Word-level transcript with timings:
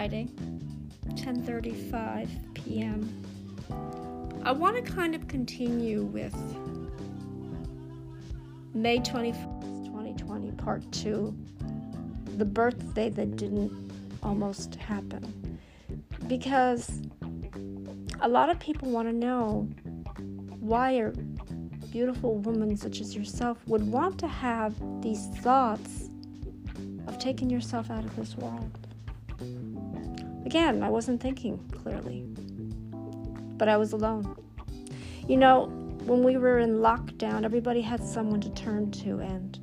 Friday, 0.00 0.28
10:35 1.08 2.54
p.m. 2.54 3.22
I 4.42 4.50
want 4.50 4.76
to 4.76 4.92
kind 4.92 5.14
of 5.14 5.28
continue 5.28 6.04
with 6.04 6.34
May 8.72 8.96
21st, 9.00 9.84
2020, 9.84 10.52
part 10.52 10.90
2, 10.90 11.36
the 12.38 12.46
birthday 12.46 13.10
that 13.10 13.36
didn't 13.36 13.92
almost 14.22 14.76
happen. 14.76 15.58
Because 16.26 17.02
a 18.22 18.28
lot 18.28 18.48
of 18.48 18.58
people 18.58 18.88
want 18.90 19.06
to 19.06 19.12
know 19.12 19.68
why 20.60 20.92
a 20.92 21.10
beautiful 21.92 22.36
woman 22.36 22.74
such 22.74 23.02
as 23.02 23.14
yourself 23.14 23.58
would 23.66 23.86
want 23.86 24.18
to 24.20 24.28
have 24.28 24.74
these 25.02 25.26
thoughts 25.42 26.08
of 27.06 27.18
taking 27.18 27.50
yourself 27.50 27.90
out 27.90 28.06
of 28.06 28.16
this 28.16 28.34
world. 28.38 28.79
Again, 30.46 30.82
I 30.82 30.88
wasn't 30.88 31.20
thinking 31.20 31.58
clearly, 31.70 32.24
but 33.56 33.68
I 33.68 33.76
was 33.76 33.92
alone. 33.92 34.36
You 35.28 35.36
know, 35.36 35.66
when 36.06 36.24
we 36.24 36.36
were 36.36 36.58
in 36.58 36.78
lockdown, 36.78 37.44
everybody 37.44 37.80
had 37.80 38.02
someone 38.02 38.40
to 38.40 38.50
turn 38.50 38.90
to, 38.92 39.20
and 39.20 39.58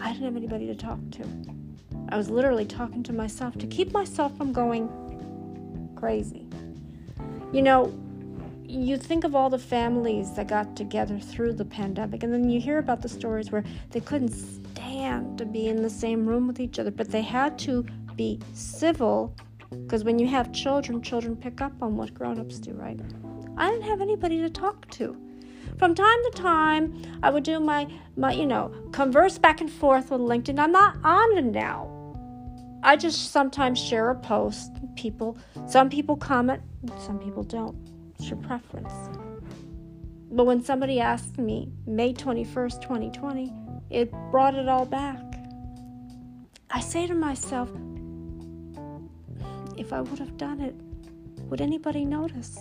I 0.00 0.12
didn't 0.12 0.24
have 0.24 0.36
anybody 0.36 0.66
to 0.66 0.74
talk 0.74 0.98
to. 1.12 1.26
I 2.08 2.16
was 2.16 2.30
literally 2.30 2.66
talking 2.66 3.02
to 3.04 3.12
myself 3.12 3.56
to 3.58 3.66
keep 3.66 3.92
myself 3.92 4.36
from 4.36 4.52
going 4.52 4.88
crazy. 5.96 6.46
You 7.52 7.62
know, 7.62 7.92
you 8.64 8.96
think 8.96 9.24
of 9.24 9.34
all 9.34 9.48
the 9.48 9.58
families 9.58 10.32
that 10.32 10.48
got 10.48 10.76
together 10.76 11.18
through 11.18 11.54
the 11.54 11.64
pandemic, 11.64 12.22
and 12.22 12.32
then 12.32 12.50
you 12.50 12.60
hear 12.60 12.78
about 12.78 13.02
the 13.02 13.08
stories 13.08 13.50
where 13.50 13.64
they 13.90 14.00
couldn't 14.00 14.32
stand 14.32 15.38
to 15.38 15.46
be 15.46 15.68
in 15.68 15.82
the 15.82 15.90
same 15.90 16.26
room 16.26 16.46
with 16.46 16.60
each 16.60 16.78
other, 16.78 16.90
but 16.90 17.10
they 17.10 17.22
had 17.22 17.58
to 17.60 17.86
be 18.16 18.40
civil 18.54 19.36
because 19.70 20.04
when 20.04 20.18
you 20.18 20.26
have 20.26 20.52
children, 20.52 21.02
children 21.02 21.36
pick 21.36 21.60
up 21.60 21.72
on 21.82 21.96
what 21.96 22.14
grown 22.14 22.38
ups 22.38 22.58
do, 22.58 22.72
right? 22.72 22.98
I 23.56 23.70
didn't 23.70 23.84
have 23.84 24.00
anybody 24.00 24.40
to 24.40 24.50
talk 24.50 24.88
to. 24.92 25.16
From 25.78 25.94
time 25.94 26.18
to 26.24 26.30
time, 26.30 27.02
I 27.22 27.30
would 27.30 27.42
do 27.42 27.60
my, 27.60 27.86
my 28.16 28.32
you 28.32 28.46
know, 28.46 28.72
converse 28.92 29.38
back 29.38 29.60
and 29.60 29.70
forth 29.70 30.10
with 30.10 30.20
LinkedIn. 30.20 30.58
I'm 30.58 30.72
not 30.72 30.96
on 31.04 31.36
it 31.36 31.44
now. 31.44 31.92
I 32.82 32.96
just 32.96 33.32
sometimes 33.32 33.78
share 33.78 34.10
a 34.10 34.14
post. 34.14 34.72
People, 34.94 35.36
some 35.66 35.90
people 35.90 36.16
comment, 36.16 36.62
some 36.98 37.18
people 37.18 37.42
don't. 37.42 37.76
It's 38.18 38.28
your 38.28 38.38
preference. 38.38 38.92
But 40.30 40.46
when 40.46 40.62
somebody 40.62 41.00
asked 41.00 41.38
me 41.38 41.70
May 41.86 42.12
21st, 42.14 42.80
2020, 42.80 43.52
it 43.90 44.10
brought 44.30 44.54
it 44.54 44.68
all 44.68 44.86
back. 44.86 45.20
I 46.70 46.80
say 46.80 47.06
to 47.06 47.14
myself, 47.14 47.70
if 49.76 49.92
I 49.92 50.00
would 50.00 50.18
have 50.18 50.36
done 50.36 50.60
it, 50.60 50.74
would 51.48 51.60
anybody 51.60 52.04
notice? 52.04 52.58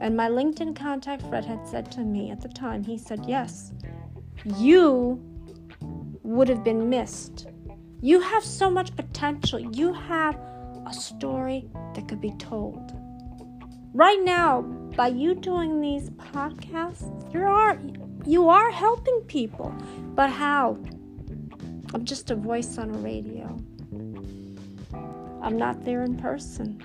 And 0.00 0.16
my 0.16 0.28
LinkedIn 0.28 0.76
contact, 0.76 1.22
Fred, 1.22 1.44
had 1.44 1.66
said 1.66 1.90
to 1.92 2.00
me 2.00 2.30
at 2.30 2.40
the 2.40 2.48
time, 2.48 2.84
he 2.84 2.96
said, 2.96 3.24
Yes, 3.26 3.72
you 4.56 5.20
would 6.22 6.48
have 6.48 6.62
been 6.62 6.88
missed. 6.88 7.48
You 8.00 8.20
have 8.20 8.44
so 8.44 8.70
much 8.70 8.94
potential. 8.94 9.58
You 9.58 9.92
have 9.92 10.38
a 10.86 10.92
story 10.92 11.68
that 11.94 12.06
could 12.06 12.20
be 12.20 12.32
told. 12.38 12.92
Right 13.92 14.22
now, 14.22 14.62
by 14.96 15.08
you 15.08 15.34
doing 15.34 15.80
these 15.80 16.10
podcasts, 16.10 17.32
you 17.32 17.42
are 17.42 17.78
you 18.24 18.48
are 18.48 18.70
helping 18.70 19.20
people. 19.22 19.74
But 20.14 20.30
how? 20.30 20.78
I'm 21.94 22.04
just 22.04 22.30
a 22.30 22.36
voice 22.36 22.78
on 22.78 22.90
a 22.90 22.98
radio. 22.98 23.58
I'm 25.42 25.56
not 25.56 25.84
there 25.84 26.02
in 26.02 26.16
person. 26.16 26.82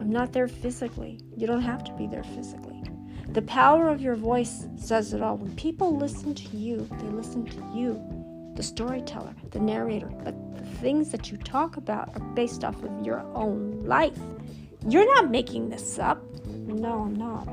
I'm 0.00 0.10
not 0.10 0.32
there 0.32 0.48
physically. 0.48 1.20
You 1.36 1.46
don't 1.46 1.62
have 1.62 1.84
to 1.84 1.92
be 1.92 2.06
there 2.06 2.24
physically. 2.24 2.82
The 3.28 3.42
power 3.42 3.88
of 3.88 4.00
your 4.00 4.16
voice 4.16 4.66
says 4.76 5.14
it 5.14 5.22
all. 5.22 5.36
When 5.36 5.54
people 5.56 5.96
listen 5.96 6.34
to 6.34 6.56
you, 6.56 6.88
they 7.00 7.06
listen 7.06 7.46
to 7.46 7.72
you, 7.74 8.02
the 8.56 8.62
storyteller, 8.62 9.34
the 9.50 9.60
narrator. 9.60 10.10
But 10.22 10.34
the 10.58 10.64
things 10.80 11.10
that 11.12 11.30
you 11.30 11.38
talk 11.38 11.76
about 11.76 12.14
are 12.14 12.20
based 12.34 12.64
off 12.64 12.82
of 12.82 13.06
your 13.06 13.20
own 13.34 13.80
life. 13.84 14.18
You're 14.86 15.06
not 15.14 15.30
making 15.30 15.70
this 15.70 15.98
up. 15.98 16.22
No, 16.46 17.02
I'm 17.02 17.14
not. 17.14 17.48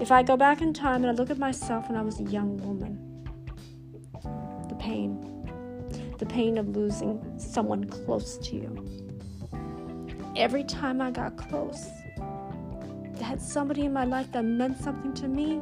If 0.00 0.10
I 0.10 0.22
go 0.22 0.36
back 0.36 0.60
in 0.60 0.74
time 0.74 1.04
and 1.04 1.06
I 1.06 1.12
look 1.12 1.30
at 1.30 1.38
myself 1.38 1.88
when 1.88 1.96
I 1.96 2.02
was 2.02 2.18
a 2.18 2.24
young 2.24 2.56
woman, 2.58 2.98
the 4.68 4.74
pain, 4.74 5.33
the 6.18 6.26
pain 6.26 6.58
of 6.58 6.68
losing 6.76 7.20
someone 7.38 7.84
close 7.84 8.38
to 8.38 8.56
you. 8.56 8.86
Every 10.36 10.64
time 10.64 11.00
I 11.00 11.10
got 11.10 11.36
close, 11.36 11.88
had 13.24 13.40
somebody 13.40 13.86
in 13.86 13.92
my 13.92 14.04
life 14.04 14.30
that 14.32 14.44
meant 14.44 14.78
something 14.78 15.12
to 15.14 15.28
me, 15.28 15.60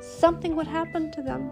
something 0.00 0.54
would 0.54 0.66
happen 0.66 1.10
to 1.12 1.22
them. 1.22 1.50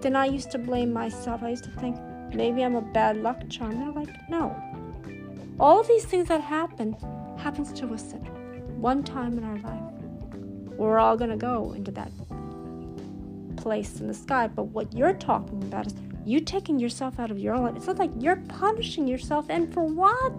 Then 0.00 0.14
I 0.14 0.26
used 0.26 0.50
to 0.52 0.58
blame 0.58 0.92
myself. 0.92 1.42
I 1.42 1.50
used 1.50 1.64
to 1.64 1.70
think, 1.70 1.96
maybe 2.34 2.62
I'm 2.62 2.76
a 2.76 2.82
bad 2.82 3.16
luck 3.16 3.38
charm. 3.48 3.82
I'm 3.82 3.94
like, 3.94 4.10
no. 4.28 4.54
All 5.58 5.80
of 5.80 5.88
these 5.88 6.04
things 6.04 6.28
that 6.28 6.40
happen 6.40 6.96
happens 7.38 7.72
to 7.74 7.86
us 7.92 8.12
at 8.12 8.20
one 8.76 9.02
time 9.02 9.38
in 9.38 9.44
our 9.44 9.58
life. 9.58 9.82
We're 10.76 10.98
all 10.98 11.16
to 11.18 11.36
go 11.36 11.72
into 11.72 11.90
that 11.92 12.10
place 13.56 14.00
in 14.00 14.08
the 14.08 14.14
sky. 14.14 14.48
But 14.48 14.64
what 14.64 14.92
you're 14.92 15.14
talking 15.14 15.62
about 15.62 15.86
is 15.86 15.94
you 16.24 16.40
taking 16.40 16.78
yourself 16.78 17.18
out 17.18 17.30
of 17.30 17.38
your 17.38 17.54
own 17.54 17.64
life. 17.64 17.76
It's 17.76 17.86
not 17.86 17.98
like 17.98 18.10
you're 18.18 18.36
punishing 18.36 19.06
yourself. 19.08 19.46
And 19.48 19.72
for 19.72 19.84
what? 19.84 20.32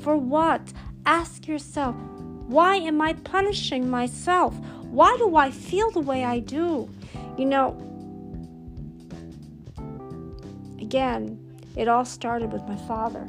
For 0.00 0.16
what? 0.16 0.72
Ask 1.06 1.46
yourself, 1.46 1.94
why 2.46 2.76
am 2.76 3.00
I 3.00 3.14
punishing 3.14 3.88
myself? 3.88 4.54
Why 4.82 5.16
do 5.16 5.36
I 5.36 5.50
feel 5.50 5.90
the 5.90 6.00
way 6.00 6.24
I 6.24 6.40
do? 6.40 6.88
You 7.38 7.46
know, 7.46 7.76
again, 10.80 11.38
it 11.76 11.88
all 11.88 12.04
started 12.04 12.52
with 12.52 12.62
my 12.64 12.76
father. 12.76 13.26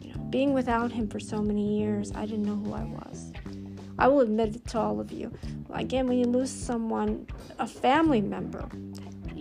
You 0.00 0.14
know, 0.14 0.20
being 0.30 0.52
without 0.52 0.90
him 0.90 1.08
for 1.08 1.20
so 1.20 1.40
many 1.40 1.78
years, 1.78 2.10
I 2.14 2.26
didn't 2.26 2.44
know 2.44 2.56
who 2.56 2.72
I 2.72 2.84
was. 2.84 3.32
I 3.98 4.08
will 4.08 4.20
admit 4.20 4.56
it 4.56 4.66
to 4.68 4.80
all 4.80 4.98
of 4.98 5.12
you. 5.12 5.30
Again, 5.70 6.08
when 6.08 6.18
you 6.18 6.24
lose 6.24 6.50
someone, 6.50 7.26
a 7.58 7.66
family 7.66 8.20
member, 8.20 8.68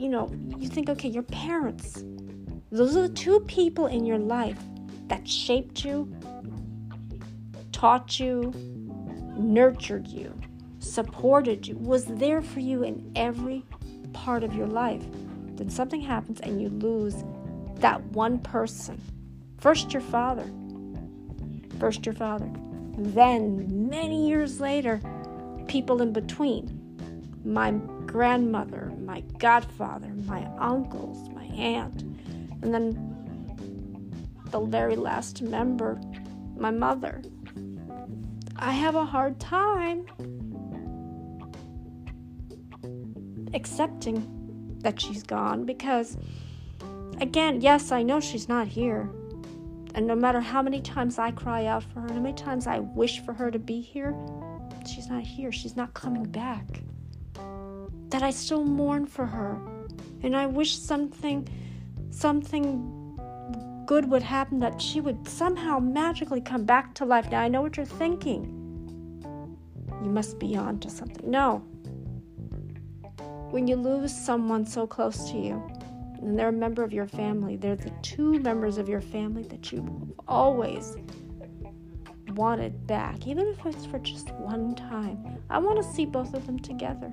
you 0.01 0.09
know, 0.09 0.31
you 0.57 0.67
think, 0.67 0.89
okay, 0.89 1.07
your 1.07 1.22
parents, 1.22 2.03
those 2.72 2.97
are 2.97 3.07
the 3.07 3.13
two 3.13 3.39
people 3.41 3.85
in 3.85 4.03
your 4.03 4.17
life 4.17 4.57
that 5.09 5.28
shaped 5.28 5.85
you, 5.85 6.12
taught 7.72 8.19
you, 8.19 8.51
nurtured 9.38 10.07
you, 10.07 10.34
supported 10.79 11.67
you, 11.67 11.75
was 11.78 12.06
there 12.06 12.41
for 12.41 12.61
you 12.61 12.81
in 12.81 13.11
every 13.16 13.63
part 14.11 14.44
of 14.44 14.56
your 14.56 14.66
life. 14.66 15.03
Then 15.56 15.69
something 15.69 16.01
happens 16.01 16.40
and 16.40 16.59
you 16.59 16.69
lose 16.69 17.23
that 17.75 18.03
one 18.06 18.40
person. 18.40 19.00
First, 19.59 19.94
your 19.94 20.01
father. 20.01 20.50
First, 21.79 22.07
your 22.07 22.16
father. 22.16 22.50
Then, 22.97 23.88
many 23.88 24.28
years 24.28 24.59
later, 24.59 25.00
people 25.67 26.01
in 26.01 26.11
between. 26.11 26.80
My 27.44 27.72
grandmother, 28.06 28.91
my 29.03 29.22
godfather, 29.40 30.09
my 30.25 30.46
uncles, 30.57 31.29
my 31.29 31.46
aunt, 31.46 32.03
and 32.62 32.74
then 32.74 33.12
the 34.52 34.59
very 34.59 34.96
last 34.96 35.41
member, 35.41 36.00
my 36.56 36.72
mother. 36.72 37.22
I 38.57 38.72
have 38.74 38.96
a 38.96 39.06
hard 39.06 39.40
time 39.40 40.06
accepting 43.53 44.78
that 44.82 44.99
she's 44.99 45.23
gone 45.23 45.66
because, 45.66 46.17
again, 47.20 47.61
yes, 47.61 47.91
I 47.91 48.03
know 48.03 48.20
she's 48.20 48.47
not 48.47 48.67
here. 48.67 49.09
And 49.96 50.08
no 50.08 50.16
matter 50.16 50.40
how 50.40 50.61
many 50.61 50.82
times 50.82 51.20
I 51.20 51.32
cry 51.32 51.66
out 51.66 51.84
for 51.84 52.02
her, 52.02 52.14
how 52.14 52.20
many 52.20 52.35
times 52.35 52.67
I 52.67 52.79
wish 52.79 53.20
for 53.26 53.34
her 53.34 53.52
to 53.52 53.59
be 53.59 53.82
here, 53.82 54.16
she's 54.87 55.08
not 55.08 55.23
here. 55.23 55.52
She's 55.52 55.76
not 55.76 55.94
coming 55.94 56.23
back 56.23 56.82
I 58.23 58.32
still 58.32 58.64
mourn 58.64 59.06
for 59.06 59.26
her. 59.26 59.59
And 60.23 60.35
I 60.35 60.46
wish 60.46 60.78
something 60.78 61.47
something 62.09 62.97
good 63.85 64.09
would 64.09 64.22
happen 64.22 64.59
that 64.59 64.82
she 64.82 65.02
would 65.02 65.28
somehow 65.28 65.79
magically 65.79 66.41
come 66.41 66.66
back 66.66 66.94
to 66.96 67.06
life. 67.06 67.29
Now 67.32 67.41
I 67.41 67.47
know 67.47 67.62
what 67.62 67.78
you're 67.78 67.85
thinking. 67.85 68.58
You 70.03 70.09
must 70.09 70.40
be 70.40 70.56
on 70.56 70.79
to 70.79 70.90
something. 70.90 71.29
No. 71.29 71.58
When 73.50 73.68
you 73.68 73.76
lose 73.76 74.16
someone 74.16 74.66
so 74.66 74.88
close 74.88 75.29
to 75.32 75.38
you, 75.38 75.62
and 76.22 76.38
they're 76.38 76.50
a 76.50 76.53
member 76.53 76.84
of 76.84 76.94
your 76.94 77.08
family, 77.08 77.58
they're 77.58 77.76
the 77.76 77.91
two 78.02 78.40
members 78.40 78.78
of 78.78 78.88
your 78.88 79.02
family 79.02 79.44
that 79.44 79.72
you 79.72 80.16
always 80.28 80.96
wanted 82.29 82.88
back, 82.88 83.28
even 83.28 83.47
if 83.47 83.66
it's 83.66 83.85
for 83.85 84.00
just 84.00 84.32
one 84.35 84.76
time. 84.76 85.38
I 85.50 85.58
want 85.58 85.84
to 85.84 85.91
see 85.91 86.06
both 86.06 86.34
of 86.34 86.46
them 86.46 86.59
together 86.59 87.12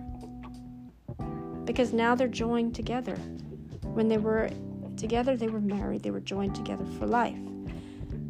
because 1.68 1.92
now 1.92 2.14
they're 2.14 2.26
joined 2.28 2.74
together. 2.74 3.14
When 3.82 4.08
they 4.08 4.16
were 4.16 4.48
together, 4.96 5.36
they 5.36 5.48
were 5.48 5.60
married, 5.60 6.02
they 6.02 6.10
were 6.10 6.18
joined 6.18 6.54
together 6.54 6.86
for 6.98 7.06
life. 7.06 7.36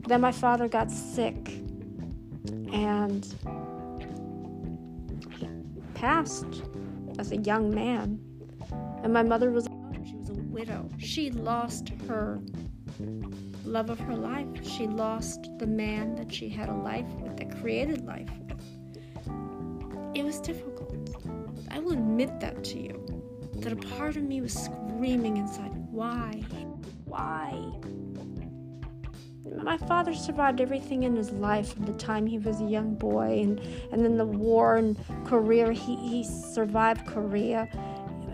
Then 0.09 0.21
my 0.21 0.33
father 0.33 0.67
got 0.67 0.91
sick 0.91 1.49
and 2.73 3.25
he 5.31 5.49
passed 5.95 6.65
as 7.21 7.31
a 7.31 7.37
young 7.37 7.73
man. 7.73 8.19
And 9.05 9.13
my 9.13 9.23
mother 9.23 9.53
was 9.53 9.69
she 10.05 10.17
was 10.17 10.31
a 10.31 10.35
widow. 10.35 10.89
She 10.99 11.31
lost 11.31 11.91
her 12.09 12.41
love 13.65 13.89
of 13.89 14.01
her 14.01 14.17
life. 14.17 14.49
She 14.65 14.89
lost 14.89 15.49
the 15.59 15.67
man 15.67 16.17
that 16.17 16.35
she 16.35 16.49
had 16.49 16.69
a 16.69 16.75
life 16.75 17.07
with, 17.21 17.37
that 17.37 17.61
created 17.61 18.05
life 18.05 18.29
with. 18.49 18.61
It 20.17 20.25
was 20.25 20.41
difficult. 20.41 20.93
I 21.71 21.79
will 21.79 21.93
admit 21.93 22.41
that 22.41 22.65
to 22.65 22.81
you. 22.81 22.98
That 23.61 23.73
a 23.73 23.77
part 23.77 24.17
of 24.17 24.23
me 24.23 24.41
was 24.41 24.55
screaming 24.55 25.37
inside, 25.37 25.73
why? 25.91 26.43
Why? 27.05 27.73
My 29.63 29.77
father 29.77 30.15
survived 30.15 30.61
everything 30.61 31.03
in 31.03 31.17
his 31.17 31.31
life 31.33 31.75
from 31.75 31.87
the 31.87 31.93
time 31.95 32.27
he 32.27 32.39
was 32.39 32.61
a 32.61 32.65
young 32.65 32.95
boy 32.95 33.41
and, 33.41 33.61
and 33.93 34.05
then 34.05 34.17
the 34.17 34.25
war 34.25 34.77
and 34.77 34.97
Korea. 35.25 35.73
He, 35.73 35.97
he 35.97 36.25
survived 36.25 37.07
Korea. 37.07 37.69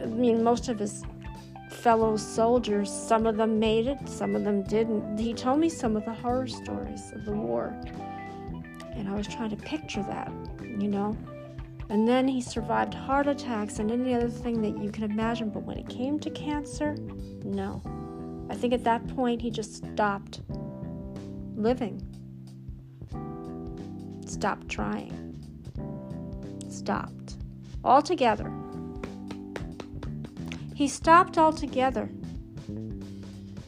I 0.02 0.06
mean, 0.06 0.42
most 0.42 0.68
of 0.68 0.78
his 0.78 1.02
fellow 1.70 2.16
soldiers, 2.16 2.90
some 2.90 3.26
of 3.26 3.36
them 3.36 3.58
made 3.58 3.86
it, 3.86 4.08
some 4.08 4.34
of 4.34 4.44
them 4.44 4.62
didn't. 4.62 5.18
He 5.18 5.32
told 5.32 5.58
me 5.58 5.68
some 5.68 5.96
of 5.96 6.04
the 6.04 6.12
horror 6.12 6.46
stories 6.46 7.12
of 7.12 7.24
the 7.24 7.32
war. 7.32 7.74
And 8.92 9.08
I 9.08 9.14
was 9.14 9.26
trying 9.26 9.50
to 9.50 9.56
picture 9.56 10.02
that, 10.02 10.30
you 10.62 10.88
know. 10.88 11.16
And 11.94 12.08
then 12.08 12.26
he 12.26 12.40
survived 12.40 12.92
heart 12.92 13.28
attacks 13.28 13.78
and 13.78 13.88
any 13.88 14.14
other 14.14 14.28
thing 14.28 14.60
that 14.62 14.82
you 14.82 14.90
can 14.90 15.04
imagine. 15.04 15.50
But 15.50 15.62
when 15.62 15.78
it 15.78 15.88
came 15.88 16.18
to 16.18 16.30
cancer, 16.30 16.96
no. 17.44 17.80
I 18.50 18.56
think 18.56 18.72
at 18.72 18.82
that 18.82 19.06
point 19.14 19.40
he 19.40 19.48
just 19.48 19.76
stopped 19.76 20.40
living, 21.54 22.02
stopped 24.26 24.68
trying, 24.68 25.38
stopped 26.68 27.36
altogether. 27.84 28.52
He 30.74 30.88
stopped 30.88 31.38
altogether. 31.38 32.08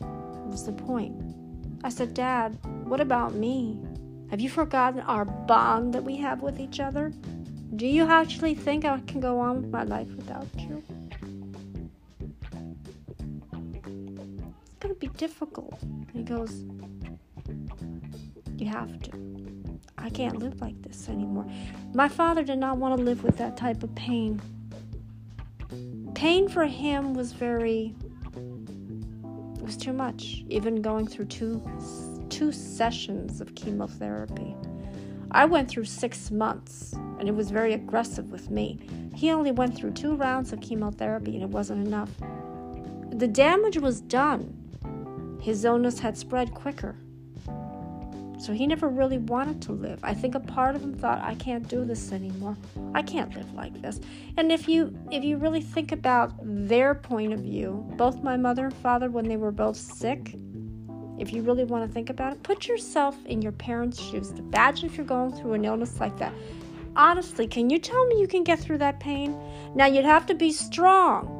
Was 0.01 0.67
the 0.67 0.73
point? 0.73 1.15
I 1.85 1.91
said, 1.91 2.13
Dad, 2.13 2.59
what 2.89 3.01
about 3.01 3.35
me? 3.35 3.79
Have 4.31 4.41
you 4.41 4.51
forgotten 4.51 4.99
our 5.03 5.25
bond 5.25 5.95
that 5.95 6.03
we 6.03 6.17
have 6.17 6.43
with 6.43 6.59
each 6.59 6.81
other? 6.81 7.13
Do 7.77 7.87
you 7.87 8.05
actually 8.05 8.55
think 8.55 8.87
I 8.87 8.99
can 9.01 9.21
go 9.21 9.39
on 9.39 9.61
with 9.61 9.71
my 9.71 9.83
life 9.83 10.09
without 10.17 10.49
you? 10.57 10.83
It's 14.65 14.81
to 14.81 14.95
be 14.99 15.09
difficult. 15.09 15.79
he 16.15 16.23
goes, 16.23 16.65
You 18.57 18.69
have 18.69 18.99
to. 19.03 19.11
I 19.99 20.09
can't 20.09 20.39
live 20.39 20.59
like 20.63 20.81
this 20.81 21.11
anymore. 21.11 21.45
My 21.93 22.09
father 22.09 22.43
did 22.43 22.59
not 22.59 22.79
want 22.79 22.97
to 22.97 23.03
live 23.03 23.23
with 23.23 23.37
that 23.37 23.59
type 23.59 23.83
of 23.83 23.95
pain. 23.95 24.41
Pain 26.15 26.49
for 26.49 26.65
him 26.65 27.13
was 27.13 27.33
very 27.33 27.95
it 29.57 29.63
was 29.63 29.77
too 29.77 29.93
much, 29.93 30.45
even 30.49 30.81
going 30.81 31.07
through 31.07 31.27
two 31.27 31.63
two 32.31 32.53
sessions 32.53 33.43
of 33.43 33.55
chemotherapy. 33.55 34.57
I 35.31 35.45
went 35.45 35.69
through 35.69 35.85
6 35.85 36.31
months 36.31 36.95
and 37.19 37.29
it 37.29 37.35
was 37.35 37.51
very 37.51 37.73
aggressive 37.75 38.31
with 38.31 38.51
me. 38.51 38.79
He 39.15 39.31
only 39.31 39.53
went 39.53 39.77
through 39.77 39.93
two 39.93 40.15
rounds 40.17 40.53
of 40.53 40.61
chemotherapy 40.61 41.35
and 41.35 41.43
it 41.43 41.49
wasn't 41.49 41.87
enough. 41.87 42.11
The 43.11 43.29
damage 43.29 43.79
was 43.79 44.01
done. 44.01 45.39
His 45.41 45.65
illness 45.65 45.99
had 45.99 46.19
spread 46.19 46.53
quicker. 46.53 46.97
So 48.39 48.53
he 48.53 48.67
never 48.67 48.89
really 48.89 49.19
wanted 49.19 49.63
to 49.63 49.73
live. 49.73 49.99
I 50.03 50.13
think 50.13 50.35
a 50.35 50.41
part 50.41 50.77
of 50.77 50.83
him 50.83 50.95
thought 50.95 51.21
I 51.23 51.35
can't 51.37 51.67
do 51.67 51.85
this 51.85 52.13
anymore. 52.13 52.57
I 52.95 53.03
can't 53.03 53.35
live 53.35 53.55
like 53.55 53.81
this. 53.81 53.99
And 54.37 54.53
if 54.53 54.69
you 54.69 54.97
if 55.11 55.25
you 55.25 55.39
really 55.39 55.63
think 55.63 55.93
about 55.93 56.33
their 56.43 56.95
point 56.95 57.33
of 57.33 57.41
view, 57.41 57.85
both 57.97 58.23
my 58.23 58.37
mother 58.37 58.67
and 58.67 58.75
father 58.75 59.11
when 59.11 59.27
they 59.27 59.39
were 59.39 59.53
both 59.53 59.77
sick, 59.77 60.35
if 61.19 61.33
you 61.33 61.43
really 61.43 61.65
want 61.65 61.87
to 61.87 61.93
think 61.93 62.11
about 62.11 62.35
it, 62.35 62.43
put 62.43 62.69
yourself 62.69 63.17
in 63.25 63.41
your 63.41 63.53
parents' 63.53 64.01
shoes. 64.01 64.31
Imagine 64.33 64.91
if 64.91 64.97
you're 64.99 65.07
going 65.07 65.33
through 65.33 65.55
an 65.55 65.65
illness 65.65 65.99
like 65.99 66.19
that. 66.19 66.35
Honestly, 66.97 67.47
can 67.47 67.69
you 67.69 67.79
tell 67.79 68.07
me 68.07 68.19
you 68.19 68.27
can 68.27 68.43
get 68.43 68.59
through 68.59 68.79
that 68.79 68.99
pain? 69.01 69.39
Now 69.75 69.85
you'd 69.85 70.07
have 70.07 70.25
to 70.27 70.35
be 70.35 70.51
strong. 70.51 71.33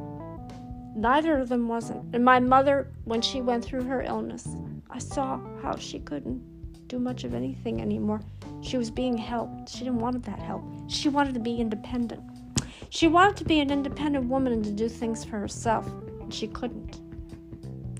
Neither 0.95 1.39
of 1.39 1.49
them 1.49 1.67
wasn't. 1.67 2.13
And 2.13 2.23
my 2.23 2.39
mother, 2.39 2.91
when 3.05 3.23
she 3.23 3.41
went 3.41 3.65
through 3.65 3.83
her 3.85 4.03
illness, 4.03 4.47
I 4.91 4.99
saw 4.99 5.39
how 5.63 5.75
she 5.75 5.99
couldn't 5.99 6.87
do 6.87 6.99
much 6.99 7.23
of 7.23 7.33
anything 7.33 7.81
anymore. 7.81 8.21
She 8.61 8.77
was 8.77 8.91
being 8.91 9.17
helped. 9.17 9.69
She 9.69 9.79
didn't 9.79 9.99
want 9.99 10.23
that 10.25 10.37
help. 10.37 10.63
She 10.87 11.09
wanted 11.09 11.33
to 11.33 11.39
be 11.39 11.55
independent. 11.55 12.21
She 12.89 13.07
wanted 13.07 13.35
to 13.37 13.43
be 13.43 13.59
an 13.59 13.71
independent 13.71 14.25
woman 14.25 14.53
and 14.53 14.63
to 14.63 14.71
do 14.71 14.87
things 14.87 15.23
for 15.23 15.39
herself. 15.39 15.87
And 16.21 16.31
she 16.31 16.47
couldn't. 16.47 17.01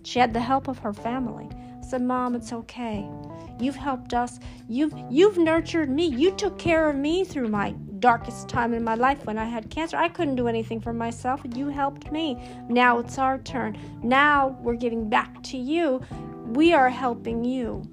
She 0.03 0.19
had 0.19 0.31
the 0.31 0.39
help 0.39 0.67
of 0.67 0.77
her 0.79 0.93
family. 0.93 1.49
I 1.51 1.85
said, 1.85 2.03
Mom, 2.03 2.35
it's 2.35 2.53
okay. 2.53 3.09
You've 3.59 3.75
helped 3.75 4.13
us. 4.13 4.39
You've 4.67 4.93
you've 5.09 5.37
nurtured 5.37 5.89
me. 5.89 6.05
You 6.05 6.31
took 6.31 6.57
care 6.57 6.89
of 6.89 6.95
me 6.95 7.23
through 7.23 7.49
my 7.49 7.71
darkest 7.99 8.47
time 8.47 8.73
in 8.73 8.83
my 8.83 8.95
life 8.95 9.25
when 9.25 9.37
I 9.37 9.45
had 9.45 9.69
cancer. 9.69 9.97
I 9.97 10.09
couldn't 10.09 10.35
do 10.35 10.47
anything 10.47 10.79
for 10.79 10.93
myself. 10.93 11.41
You 11.55 11.69
helped 11.69 12.11
me. 12.11 12.37
Now 12.69 12.99
it's 12.99 13.17
our 13.17 13.39
turn. 13.39 13.77
Now 14.03 14.57
we're 14.61 14.75
giving 14.75 15.09
back 15.09 15.41
to 15.43 15.57
you. 15.57 16.01
We 16.47 16.73
are 16.73 16.89
helping 16.89 17.43
you 17.43 17.83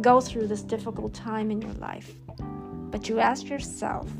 go 0.00 0.20
through 0.20 0.48
this 0.48 0.62
difficult 0.62 1.14
time 1.14 1.50
in 1.50 1.62
your 1.62 1.72
life. 1.74 2.14
But 2.90 3.08
you 3.08 3.18
ask 3.20 3.48
yourself, 3.48 4.10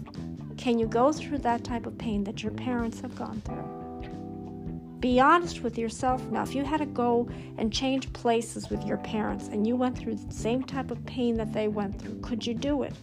can 0.56 0.78
you 0.78 0.86
go 0.86 1.12
through 1.12 1.38
that 1.38 1.64
type 1.64 1.86
of 1.86 1.96
pain 1.98 2.24
that 2.24 2.42
your 2.42 2.52
parents 2.52 3.00
have 3.00 3.14
gone 3.16 3.40
through? 3.44 3.77
Be 5.00 5.20
honest 5.20 5.62
with 5.62 5.78
yourself 5.78 6.22
now. 6.30 6.42
If 6.42 6.54
you 6.54 6.64
had 6.64 6.78
to 6.78 6.86
go 6.86 7.28
and 7.56 7.72
change 7.72 8.12
places 8.12 8.68
with 8.68 8.84
your 8.84 8.96
parents 8.98 9.48
and 9.48 9.66
you 9.66 9.76
went 9.76 9.96
through 9.96 10.16
the 10.16 10.34
same 10.34 10.62
type 10.62 10.90
of 10.90 11.04
pain 11.06 11.36
that 11.36 11.52
they 11.52 11.68
went 11.68 12.00
through, 12.00 12.20
could 12.20 12.44
you 12.44 12.54
do 12.54 12.82
it? 12.82 12.94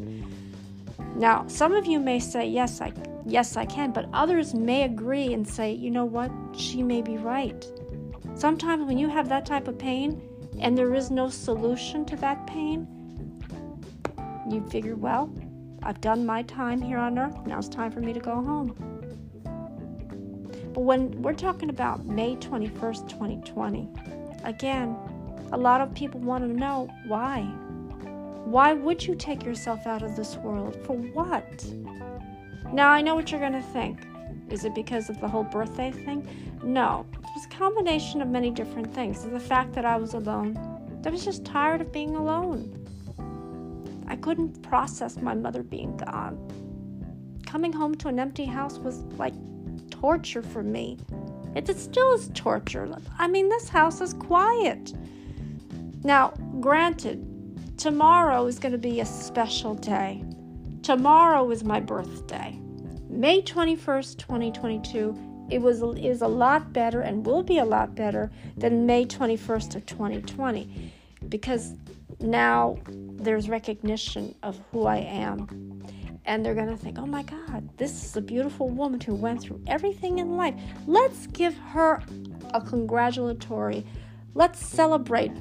Now, 1.15 1.47
some 1.47 1.73
of 1.73 1.85
you 1.85 1.99
may 1.99 2.19
say, 2.19 2.47
yes, 2.47 2.81
I, 2.81 2.91
yes, 3.25 3.55
I 3.55 3.65
can, 3.65 3.91
but 3.91 4.09
others 4.11 4.53
may 4.53 4.83
agree 4.83 5.33
and 5.33 5.47
say, 5.47 5.71
you 5.71 5.89
know 5.89 6.05
what, 6.05 6.31
she 6.57 6.83
may 6.83 7.01
be 7.01 7.17
right. 7.17 7.65
Sometimes 8.35 8.85
when 8.85 8.97
you 8.97 9.07
have 9.07 9.29
that 9.29 9.45
type 9.45 9.69
of 9.69 9.77
pain, 9.77 10.21
and 10.59 10.77
there 10.77 10.93
is 10.93 11.11
no 11.11 11.29
solution 11.29 12.05
to 12.05 12.15
that 12.17 12.45
pain, 12.47 12.87
you 14.49 14.65
figure, 14.69 14.95
well, 14.95 15.33
I've 15.83 16.01
done 16.01 16.25
my 16.25 16.43
time 16.43 16.81
here 16.81 16.97
on 16.97 17.17
earth. 17.17 17.37
Now 17.45 17.59
it's 17.59 17.69
time 17.69 17.91
for 17.91 17.99
me 17.99 18.11
to 18.13 18.19
go 18.19 18.35
home. 18.35 18.94
But 20.75 20.81
when 20.81 21.21
we're 21.21 21.31
talking 21.31 21.69
about 21.69 22.05
May 22.05 22.35
21st, 22.35 23.07
2020, 23.07 23.87
again, 24.43 24.97
a 25.53 25.57
lot 25.57 25.79
of 25.79 25.93
people 25.93 26.19
want 26.19 26.43
to 26.43 26.49
know 26.49 26.89
why. 27.07 27.43
Why 28.43 28.73
would 28.73 29.01
you 29.01 29.15
take 29.15 29.45
yourself 29.45 29.87
out 29.87 30.03
of 30.03 30.17
this 30.17 30.35
world? 30.35 30.75
For 30.85 30.97
what? 30.97 31.65
Now, 32.73 32.89
I 32.89 33.01
know 33.01 33.15
what 33.15 33.31
you're 33.31 33.39
going 33.39 33.53
to 33.53 33.61
think. 33.61 34.05
Is 34.49 34.65
it 34.65 34.75
because 34.75 35.09
of 35.09 35.21
the 35.21 35.29
whole 35.29 35.45
birthday 35.45 35.91
thing? 35.91 36.27
No, 36.61 37.05
it 37.13 37.19
was 37.21 37.45
a 37.45 37.57
combination 37.57 38.21
of 38.21 38.27
many 38.27 38.51
different 38.51 38.93
things. 38.93 39.23
The 39.23 39.39
fact 39.39 39.71
that 39.75 39.85
I 39.85 39.95
was 39.95 40.13
alone, 40.13 40.57
I 41.05 41.09
was 41.09 41.23
just 41.23 41.45
tired 41.45 41.79
of 41.79 41.93
being 41.93 42.17
alone. 42.17 42.85
I 44.07 44.17
couldn't 44.17 44.61
process 44.61 45.15
my 45.21 45.35
mother 45.35 45.63
being 45.63 45.95
gone. 45.95 46.37
Coming 47.45 47.71
home 47.71 47.95
to 47.95 48.09
an 48.09 48.19
empty 48.19 48.43
house 48.43 48.77
was 48.77 49.03
like 49.17 49.33
torture 50.05 50.43
for 50.43 50.61
me. 50.61 50.99
It 51.55 51.67
still 51.79 52.13
is 52.13 52.29
torture. 52.35 52.87
I 53.17 53.27
mean, 53.27 53.49
this 53.49 53.69
house 53.69 54.01
is 54.01 54.13
quiet. 54.13 54.93
Now, 56.03 56.31
granted, 56.59 57.25
tomorrow 57.79 58.45
is 58.45 58.59
going 58.59 58.73
to 58.73 58.77
be 58.77 58.99
a 58.99 59.05
special 59.05 59.73
day. 59.73 60.23
Tomorrow 60.83 61.49
is 61.49 61.63
my 61.63 61.79
birthday. 61.79 62.59
May 63.09 63.41
21st, 63.41 64.19
2022, 64.19 65.47
it 65.49 65.59
was 65.59 65.81
is 65.97 66.21
a 66.21 66.27
lot 66.27 66.71
better 66.71 67.01
and 67.01 67.25
will 67.25 67.41
be 67.41 67.57
a 67.57 67.65
lot 67.65 67.95
better 67.95 68.29
than 68.57 68.85
May 68.85 69.05
21st 69.05 69.75
of 69.75 69.87
2020 69.87 70.93
because 71.29 71.73
now 72.19 72.77
there's 72.85 73.49
recognition 73.49 74.35
of 74.43 74.61
who 74.71 74.85
I 74.85 74.97
am. 74.97 75.74
And 76.25 76.43
they're 76.43 76.55
going 76.55 76.69
to 76.69 76.77
think, 76.77 76.97
oh 76.97 77.05
my 77.05 77.23
God, 77.23 77.69
this 77.77 78.03
is 78.03 78.17
a 78.17 78.21
beautiful 78.21 78.69
woman 78.69 78.99
who 78.99 79.13
went 79.13 79.41
through 79.41 79.61
everything 79.67 80.17
in 80.17 80.37
life. 80.37 80.55
Let's 80.87 81.27
give 81.27 81.55
her 81.57 82.01
a 82.53 82.61
congratulatory, 82.61 83.85
let's 84.33 84.65
celebrate 84.65 85.31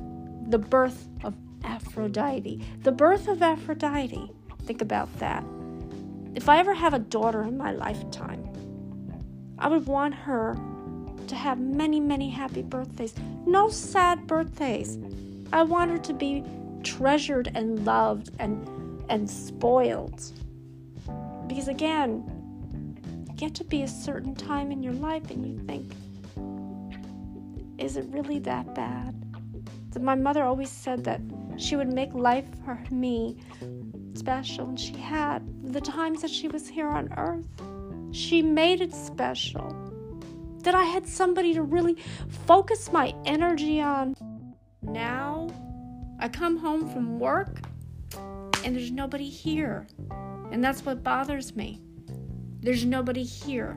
the 0.50 0.58
birth 0.58 1.08
of 1.22 1.34
Aphrodite. 1.64 2.60
The 2.82 2.92
birth 2.92 3.28
of 3.28 3.42
Aphrodite. 3.42 4.30
Think 4.62 4.82
about 4.82 5.18
that. 5.18 5.44
If 6.34 6.48
I 6.48 6.58
ever 6.58 6.74
have 6.74 6.94
a 6.94 6.98
daughter 6.98 7.42
in 7.42 7.56
my 7.56 7.72
lifetime, 7.72 8.46
I 9.58 9.68
would 9.68 9.86
want 9.86 10.14
her 10.14 10.58
to 11.28 11.34
have 11.34 11.58
many, 11.58 12.00
many 12.00 12.28
happy 12.28 12.62
birthdays. 12.62 13.14
No 13.46 13.68
sad 13.68 14.26
birthdays. 14.26 14.98
I 15.52 15.62
want 15.62 15.90
her 15.90 15.98
to 15.98 16.12
be 16.12 16.44
treasured 16.82 17.50
and 17.54 17.84
loved 17.86 18.30
and 18.38 18.68
and 19.08 19.28
spoiled. 19.28 20.22
Because 21.54 21.68
again, 21.68 22.98
you 23.28 23.34
get 23.36 23.54
to 23.54 23.64
be 23.64 23.82
a 23.82 23.88
certain 23.88 24.34
time 24.34 24.72
in 24.72 24.82
your 24.82 24.92
life 24.94 25.30
and 25.30 25.46
you 25.46 25.56
think, 25.68 25.92
is 27.78 27.96
it 27.96 28.06
really 28.08 28.40
that 28.40 28.74
bad? 28.74 29.14
My 30.00 30.16
mother 30.16 30.42
always 30.42 30.68
said 30.68 31.04
that 31.04 31.20
she 31.56 31.76
would 31.76 31.92
make 31.92 32.12
life 32.12 32.44
for 32.64 32.76
me 32.90 33.36
special, 34.14 34.70
and 34.70 34.80
she 34.80 34.94
had. 34.94 35.72
The 35.72 35.80
times 35.80 36.22
that 36.22 36.30
she 36.32 36.48
was 36.48 36.66
here 36.66 36.88
on 36.88 37.12
earth, 37.16 37.46
she 38.10 38.42
made 38.42 38.80
it 38.80 38.92
special. 38.92 39.76
That 40.64 40.74
I 40.74 40.82
had 40.82 41.06
somebody 41.06 41.54
to 41.54 41.62
really 41.62 41.98
focus 42.48 42.90
my 42.90 43.14
energy 43.26 43.80
on. 43.80 44.16
Now, 44.82 45.48
I 46.18 46.26
come 46.26 46.56
home 46.56 46.88
from 46.92 47.20
work 47.20 47.60
and 48.64 48.74
there's 48.74 48.90
nobody 48.90 49.28
here. 49.28 49.86
And 50.50 50.62
that's 50.62 50.84
what 50.84 51.02
bothers 51.02 51.56
me. 51.56 51.80
There's 52.60 52.84
nobody 52.84 53.22
here. 53.22 53.76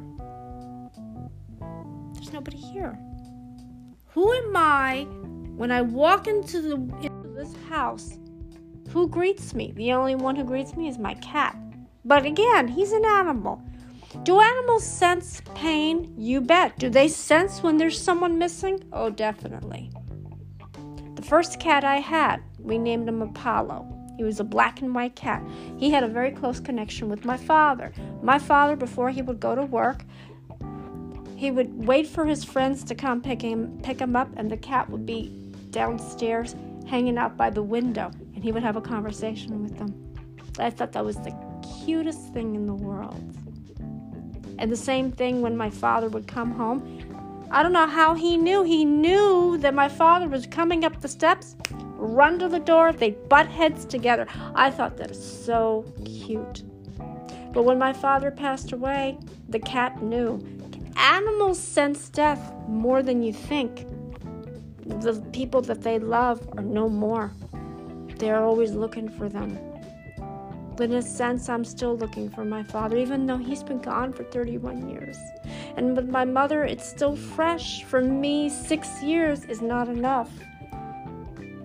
There's 2.14 2.32
nobody 2.32 2.58
here. 2.58 2.98
Who 4.10 4.32
am 4.32 4.56
I 4.56 5.08
when 5.56 5.72
I 5.72 5.82
walk 5.82 6.28
into, 6.28 6.62
the, 6.62 6.76
into 7.02 7.30
this 7.36 7.54
house? 7.70 8.18
Who 8.90 9.08
greets 9.08 9.54
me? 9.54 9.74
The 9.76 9.92
only 9.94 10.16
one 10.16 10.36
who 10.36 10.44
greets 10.44 10.76
me 10.76 10.88
is 10.88 10.98
my 10.98 11.16
cat. 11.16 11.58
But 12.06 12.26
again, 12.26 12.68
he's 12.68 12.94
an 12.94 13.06
animal. 13.06 13.62
Do 14.24 14.40
animals 14.40 14.86
sense 14.86 15.42
pain? 15.54 16.14
You 16.18 16.40
bet. 16.42 16.80
Do 16.80 16.90
they 16.90 17.08
sense 17.08 17.62
when 17.62 17.78
there's 17.78 18.02
someone 18.02 18.38
missing? 18.38 18.84
Oh, 18.94 19.10
definitely. 19.10 19.92
The 21.16 21.22
first 21.22 21.60
cat 21.60 21.84
I 21.84 21.98
had, 21.98 22.42
we 22.60 22.78
named 22.78 23.10
him 23.10 23.22
Apollo. 23.22 23.97
He 24.18 24.24
was 24.24 24.40
a 24.40 24.44
black 24.44 24.82
and 24.82 24.94
white 24.96 25.16
cat. 25.16 25.44
He 25.78 25.92
had 25.92 26.04
a 26.04 26.08
very 26.08 26.32
close 26.32 26.60
connection 26.60 27.08
with 27.08 27.24
my 27.24 27.38
father. 27.38 27.94
My 28.22 28.40
father, 28.40 28.76
before 28.76 29.12
he 29.12 29.22
would 29.22 29.40
go 29.40 29.54
to 29.56 29.64
work, 29.64 30.04
he 31.36 31.52
would 31.52 31.86
wait 31.86 32.08
for 32.08 32.26
his 32.26 32.44
friends 32.44 32.84
to 32.86 32.96
come 32.96 33.22
pick 33.22 33.44
him 33.44 33.80
pick 33.84 34.00
him 34.00 34.16
up 34.16 34.28
and 34.38 34.50
the 34.50 34.58
cat 34.58 34.90
would 34.90 35.06
be 35.06 35.32
downstairs 35.70 36.56
hanging 36.88 37.18
out 37.18 37.38
by 37.38 37.52
the 37.52 37.62
window 37.62 38.10
and 38.34 38.44
he 38.44 38.52
would 38.52 38.64
have 38.64 38.76
a 38.76 38.82
conversation 38.82 39.62
with 39.62 39.78
them. 39.78 39.94
I 40.60 40.72
thought 40.72 40.94
that 40.94 41.06
was 41.06 41.18
the 41.18 41.36
cutest 41.86 42.34
thing 42.34 42.56
in 42.56 42.66
the 42.66 42.74
world. 42.74 43.22
And 44.60 44.72
the 44.72 44.78
same 44.78 45.12
thing 45.12 45.42
when 45.42 45.56
my 45.56 45.70
father 45.70 46.10
would 46.10 46.28
come 46.28 46.52
home. 46.52 47.48
I 47.52 47.62
don't 47.62 47.74
know 47.74 47.86
how 47.86 48.16
he 48.16 48.38
knew. 48.38 48.64
He 48.64 48.84
knew 48.84 49.58
that 49.60 49.76
my 49.76 49.88
father 49.88 50.28
was 50.28 50.48
coming 50.48 50.84
up 50.84 51.00
the 51.02 51.08
steps 51.08 51.56
run 51.98 52.40
to 52.40 52.48
the 52.48 52.60
door, 52.60 52.94
they 52.94 53.12
butt 53.12 53.48
heads 53.48 53.86
together. 53.86 54.28
I 54.56 54.72
thought 54.72 54.98
that 54.98 55.12
is 55.12 55.46
so 55.46 55.86
cute. 56.06 56.64
But 57.54 57.64
when 57.64 57.78
my 57.78 57.94
father 57.94 58.32
passed 58.32 58.72
away, 58.72 59.18
the 59.50 59.60
cat 59.60 60.02
knew. 60.02 60.40
Animals 60.96 61.60
sense 61.60 62.10
death 62.10 62.54
more 62.68 63.04
than 63.04 63.22
you 63.24 63.34
think. 63.34 63.86
The 64.86 65.22
people 65.32 65.62
that 65.64 65.82
they 65.82 66.00
love 66.00 66.48
are 66.58 66.64
no 66.64 66.90
more. 66.90 67.32
They're 68.18 68.44
always 68.44 68.72
looking 68.72 69.10
for 69.10 69.30
them. 69.30 69.60
But 70.76 70.92
in 70.92 70.96
a 70.96 71.02
sense, 71.02 71.50
I'm 71.50 71.66
still 71.66 71.98
looking 71.98 72.30
for 72.30 72.46
my 72.46 72.62
father, 72.62 72.98
even 72.98 73.26
though 73.26 73.38
he's 73.38 73.64
been 73.64 73.80
gone 73.80 74.14
for 74.14 74.24
31 74.24 74.88
years. 74.90 75.18
And 75.76 75.96
with 75.96 76.08
my 76.08 76.24
mother, 76.24 76.64
it's 76.64 76.88
still 76.88 77.16
fresh. 77.16 77.84
For 77.84 78.02
me, 78.02 78.50
six 78.50 79.02
years 79.02 79.44
is 79.46 79.62
not 79.62 79.90
enough. 79.90 80.30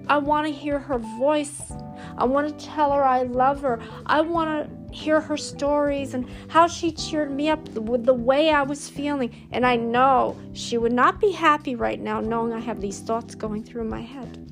I 0.09 0.18
want 0.18 0.47
to 0.47 0.52
hear 0.52 0.78
her 0.78 0.99
voice. 0.99 1.73
I 2.16 2.25
want 2.25 2.59
to 2.59 2.66
tell 2.66 2.92
her 2.92 3.04
I 3.04 3.23
love 3.23 3.62
her. 3.62 3.80
I 4.06 4.21
want 4.21 4.68
to 4.68 4.94
hear 4.94 5.21
her 5.21 5.37
stories 5.37 6.14
and 6.14 6.28
how 6.49 6.66
she 6.66 6.92
cheered 6.92 7.30
me 7.30 7.49
up 7.49 7.66
with 7.71 8.04
the 8.04 8.14
way 8.14 8.50
I 8.50 8.62
was 8.62 8.88
feeling. 8.88 9.49
And 9.50 9.64
I 9.64 9.76
know 9.76 10.38
she 10.52 10.76
would 10.76 10.92
not 10.92 11.21
be 11.21 11.32
happy 11.32 11.75
right 11.75 12.00
now 12.00 12.21
knowing 12.21 12.52
I 12.52 12.61
have 12.61 12.80
these 12.80 13.00
thoughts 13.00 13.35
going 13.35 13.64
through 13.64 13.85
my 13.85 14.02
head. 14.02 14.49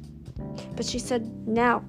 But 0.76 0.87
she 0.87 0.99
said, 0.99 1.47
now, 1.47 1.85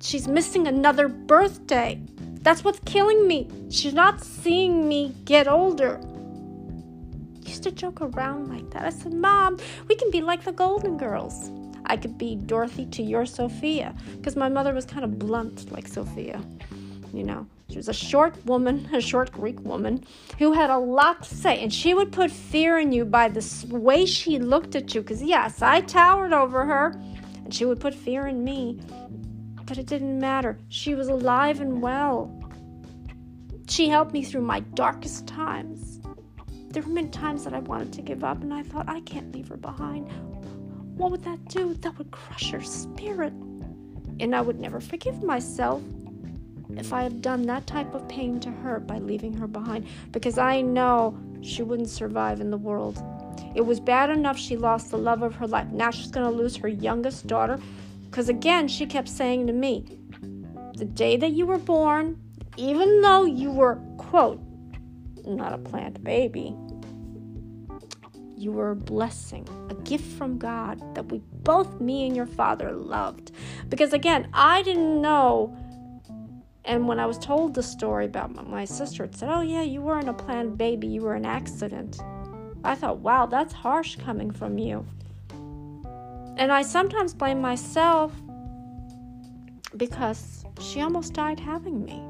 she's 0.00 0.26
missing 0.26 0.66
another 0.66 1.08
birthday. 1.08 2.00
That's 2.42 2.64
what's 2.64 2.80
killing 2.86 3.28
me. 3.28 3.48
She's 3.68 3.92
not 3.92 4.24
seeing 4.24 4.88
me 4.88 5.14
get 5.26 5.46
older. 5.46 6.00
used 7.42 7.64
to 7.64 7.70
joke 7.70 8.00
around 8.00 8.48
like 8.48 8.70
that. 8.70 8.84
I 8.84 8.90
said, 8.90 9.12
Mom, 9.12 9.58
we 9.88 9.94
can 9.94 10.10
be 10.10 10.22
like 10.22 10.44
the 10.44 10.52
Golden 10.52 10.96
Girls. 10.96 11.50
I 11.90 11.96
could 11.96 12.16
be 12.16 12.36
Dorothy 12.36 12.86
to 12.86 13.02
your 13.02 13.26
Sophia 13.26 13.96
because 14.16 14.36
my 14.36 14.48
mother 14.48 14.72
was 14.72 14.84
kind 14.84 15.04
of 15.04 15.18
blunt 15.18 15.72
like 15.72 15.88
Sophia. 15.88 16.40
You 17.12 17.24
know, 17.24 17.48
she 17.68 17.78
was 17.78 17.88
a 17.88 17.92
short 17.92 18.36
woman, 18.46 18.88
a 18.94 19.00
short 19.00 19.32
Greek 19.32 19.58
woman 19.62 20.04
who 20.38 20.52
had 20.52 20.70
a 20.70 20.78
lot 20.78 21.24
to 21.24 21.34
say, 21.34 21.60
and 21.60 21.74
she 21.74 21.92
would 21.92 22.12
put 22.12 22.30
fear 22.30 22.78
in 22.78 22.92
you 22.92 23.04
by 23.04 23.28
the 23.28 23.44
way 23.70 24.06
she 24.06 24.38
looked 24.38 24.76
at 24.76 24.94
you. 24.94 25.00
Because, 25.00 25.20
yes, 25.20 25.62
I 25.62 25.80
towered 25.80 26.32
over 26.32 26.64
her, 26.64 26.94
and 27.44 27.52
she 27.52 27.64
would 27.64 27.80
put 27.80 27.92
fear 27.92 28.28
in 28.28 28.44
me. 28.44 28.78
But 29.64 29.76
it 29.76 29.86
didn't 29.86 30.20
matter. 30.20 30.58
She 30.68 30.94
was 30.94 31.08
alive 31.08 31.60
and 31.60 31.82
well. 31.82 32.30
She 33.68 33.88
helped 33.88 34.12
me 34.12 34.22
through 34.22 34.42
my 34.42 34.60
darkest 34.60 35.26
times. 35.26 35.98
There 36.68 36.84
were 36.84 36.92
many 36.92 37.08
times 37.08 37.42
that 37.42 37.52
I 37.52 37.58
wanted 37.58 37.92
to 37.94 38.02
give 38.02 38.22
up, 38.22 38.42
and 38.42 38.54
I 38.54 38.62
thought, 38.62 38.88
I 38.88 39.00
can't 39.00 39.34
leave 39.34 39.48
her 39.48 39.56
behind. 39.56 40.08
What 41.00 41.12
would 41.12 41.24
that 41.24 41.48
do? 41.48 41.72
That 41.72 41.96
would 41.96 42.10
crush 42.10 42.50
her 42.50 42.60
spirit. 42.60 43.32
And 44.20 44.36
I 44.36 44.42
would 44.42 44.60
never 44.60 44.80
forgive 44.80 45.22
myself 45.22 45.82
if 46.76 46.92
I 46.92 47.02
had 47.02 47.22
done 47.22 47.46
that 47.46 47.66
type 47.66 47.94
of 47.94 48.06
pain 48.06 48.38
to 48.40 48.50
her 48.50 48.80
by 48.80 48.98
leaving 48.98 49.32
her 49.38 49.46
behind 49.46 49.86
because 50.12 50.36
I 50.36 50.60
know 50.60 51.18
she 51.40 51.62
wouldn't 51.62 51.88
survive 51.88 52.42
in 52.42 52.50
the 52.50 52.58
world. 52.58 53.02
It 53.54 53.62
was 53.62 53.80
bad 53.80 54.10
enough 54.10 54.38
she 54.38 54.58
lost 54.58 54.90
the 54.90 54.98
love 54.98 55.22
of 55.22 55.34
her 55.36 55.46
life. 55.46 55.68
Now 55.68 55.90
she's 55.90 56.10
going 56.10 56.30
to 56.30 56.36
lose 56.36 56.54
her 56.56 56.68
youngest 56.68 57.26
daughter 57.26 57.58
because, 58.10 58.28
again, 58.28 58.68
she 58.68 58.84
kept 58.84 59.08
saying 59.08 59.46
to 59.46 59.54
me, 59.54 59.86
the 60.76 60.84
day 60.84 61.16
that 61.16 61.32
you 61.32 61.46
were 61.46 61.56
born, 61.56 62.20
even 62.58 63.00
though 63.00 63.24
you 63.24 63.50
were, 63.50 63.76
quote, 63.96 64.38
not 65.24 65.54
a 65.54 65.58
planned 65.58 66.04
baby, 66.04 66.54
you 68.40 68.52
were 68.52 68.70
a 68.70 68.76
blessing, 68.76 69.46
a 69.68 69.74
gift 69.74 70.04
from 70.16 70.38
God 70.38 70.94
that 70.94 71.12
we 71.12 71.18
both, 71.42 71.80
me 71.80 72.06
and 72.06 72.16
your 72.16 72.26
father, 72.26 72.72
loved. 72.72 73.32
Because 73.68 73.92
again, 73.92 74.28
I 74.32 74.62
didn't 74.62 75.02
know. 75.02 75.54
And 76.64 76.88
when 76.88 76.98
I 76.98 77.06
was 77.06 77.18
told 77.18 77.54
the 77.54 77.62
story 77.62 78.06
about 78.06 78.48
my 78.48 78.64
sister, 78.64 79.04
it 79.04 79.14
said, 79.14 79.28
Oh, 79.30 79.42
yeah, 79.42 79.62
you 79.62 79.82
weren't 79.82 80.08
a 80.08 80.14
planned 80.14 80.56
baby, 80.56 80.86
you 80.86 81.02
were 81.02 81.14
an 81.14 81.26
accident. 81.26 82.00
I 82.64 82.74
thought, 82.74 82.98
wow, 82.98 83.26
that's 83.26 83.52
harsh 83.52 83.96
coming 83.96 84.30
from 84.30 84.58
you. 84.58 84.86
And 86.36 86.50
I 86.50 86.62
sometimes 86.62 87.14
blame 87.14 87.40
myself 87.40 88.12
because 89.76 90.44
she 90.60 90.80
almost 90.80 91.14
died 91.14 91.40
having 91.40 91.84
me. 91.84 92.02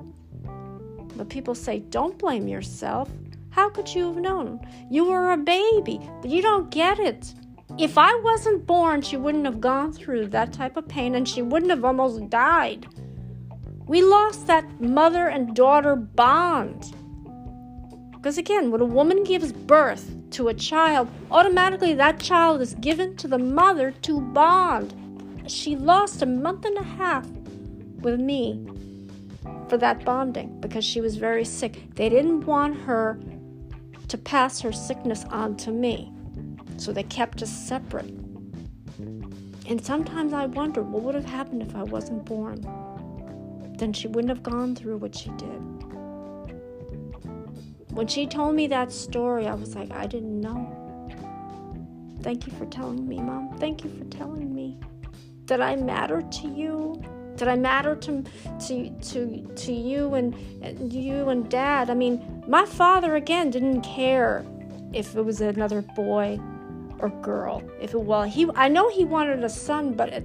But 1.16 1.28
people 1.28 1.54
say, 1.54 1.80
don't 1.80 2.18
blame 2.18 2.48
yourself. 2.48 3.08
How 3.50 3.68
could 3.68 3.92
you 3.94 4.06
have 4.06 4.16
known? 4.16 4.60
You 4.90 5.04
were 5.04 5.32
a 5.32 5.36
baby, 5.36 6.00
you 6.24 6.40
don't 6.40 6.70
get 6.70 6.98
it. 6.98 7.34
If 7.78 7.96
I 7.96 8.14
wasn't 8.16 8.66
born, 8.66 9.02
she 9.02 9.16
wouldn't 9.16 9.44
have 9.44 9.60
gone 9.60 9.92
through 9.92 10.28
that 10.28 10.52
type 10.52 10.76
of 10.76 10.88
pain 10.88 11.14
and 11.14 11.28
she 11.28 11.42
wouldn't 11.42 11.70
have 11.70 11.84
almost 11.84 12.28
died. 12.28 12.86
We 13.86 14.02
lost 14.02 14.46
that 14.46 14.80
mother 14.80 15.28
and 15.28 15.54
daughter 15.54 15.96
bond. 15.96 16.94
Because 18.12 18.38
again, 18.38 18.70
when 18.70 18.80
a 18.80 18.86
woman 18.86 19.24
gives 19.24 19.52
birth 19.52 20.14
to 20.32 20.48
a 20.48 20.54
child, 20.54 21.08
automatically 21.30 21.94
that 21.94 22.20
child 22.20 22.60
is 22.60 22.74
given 22.74 23.16
to 23.16 23.28
the 23.28 23.38
mother 23.38 23.92
to 24.02 24.20
bond. 24.20 24.94
She 25.46 25.74
lost 25.74 26.22
a 26.22 26.26
month 26.26 26.64
and 26.64 26.76
a 26.76 26.82
half 26.82 27.26
with 28.00 28.20
me 28.20 28.64
for 29.68 29.76
that 29.78 30.04
bonding 30.04 30.60
because 30.60 30.84
she 30.84 31.00
was 31.00 31.16
very 31.16 31.44
sick. 31.44 31.94
They 31.94 32.08
didn't 32.08 32.44
want 32.44 32.76
her 32.80 33.18
to 34.10 34.18
pass 34.18 34.60
her 34.60 34.72
sickness 34.72 35.24
on 35.30 35.56
to 35.56 35.70
me. 35.70 36.12
So 36.78 36.92
they 36.92 37.04
kept 37.04 37.42
us 37.42 37.50
separate. 37.50 38.12
And 39.68 39.80
sometimes 39.80 40.32
I 40.32 40.46
wonder 40.46 40.82
what 40.82 41.02
would 41.02 41.14
have 41.14 41.24
happened 41.24 41.62
if 41.62 41.76
I 41.76 41.84
wasn't 41.84 42.24
born. 42.24 42.60
Then 43.78 43.92
she 43.92 44.08
wouldn't 44.08 44.30
have 44.30 44.42
gone 44.42 44.74
through 44.74 44.96
what 44.96 45.14
she 45.14 45.30
did. 45.30 45.60
When 47.92 48.08
she 48.08 48.26
told 48.26 48.56
me 48.56 48.66
that 48.66 48.90
story, 48.90 49.46
I 49.46 49.54
was 49.54 49.76
like, 49.76 49.92
I 49.92 50.06
didn't 50.06 50.40
know. 50.40 50.76
Thank 52.20 52.48
you 52.48 52.52
for 52.54 52.66
telling 52.66 53.06
me, 53.06 53.20
Mom. 53.20 53.56
Thank 53.58 53.84
you 53.84 53.90
for 53.90 54.04
telling 54.06 54.52
me 54.52 54.76
that 55.46 55.62
I 55.62 55.76
matter 55.76 56.22
to 56.22 56.48
you 56.48 57.00
did 57.40 57.48
I 57.48 57.56
matter 57.56 57.96
to 57.96 58.22
to 58.66 58.90
to 58.90 59.52
to 59.56 59.72
you 59.72 60.14
and, 60.14 60.92
you 60.92 61.30
and 61.30 61.48
Dad? 61.48 61.88
I 61.88 61.94
mean, 61.94 62.44
my 62.46 62.66
father 62.66 63.16
again 63.16 63.48
didn't 63.50 63.80
care 63.80 64.44
if 64.92 65.16
it 65.16 65.22
was 65.22 65.40
another 65.40 65.80
boy 65.80 66.38
or 66.98 67.08
girl. 67.22 67.62
If 67.80 67.94
it 67.94 68.02
well, 68.02 68.24
he 68.24 68.46
I 68.54 68.68
know 68.68 68.90
he 68.90 69.06
wanted 69.06 69.42
a 69.42 69.48
son, 69.48 69.94
but 69.94 70.10
it, 70.10 70.24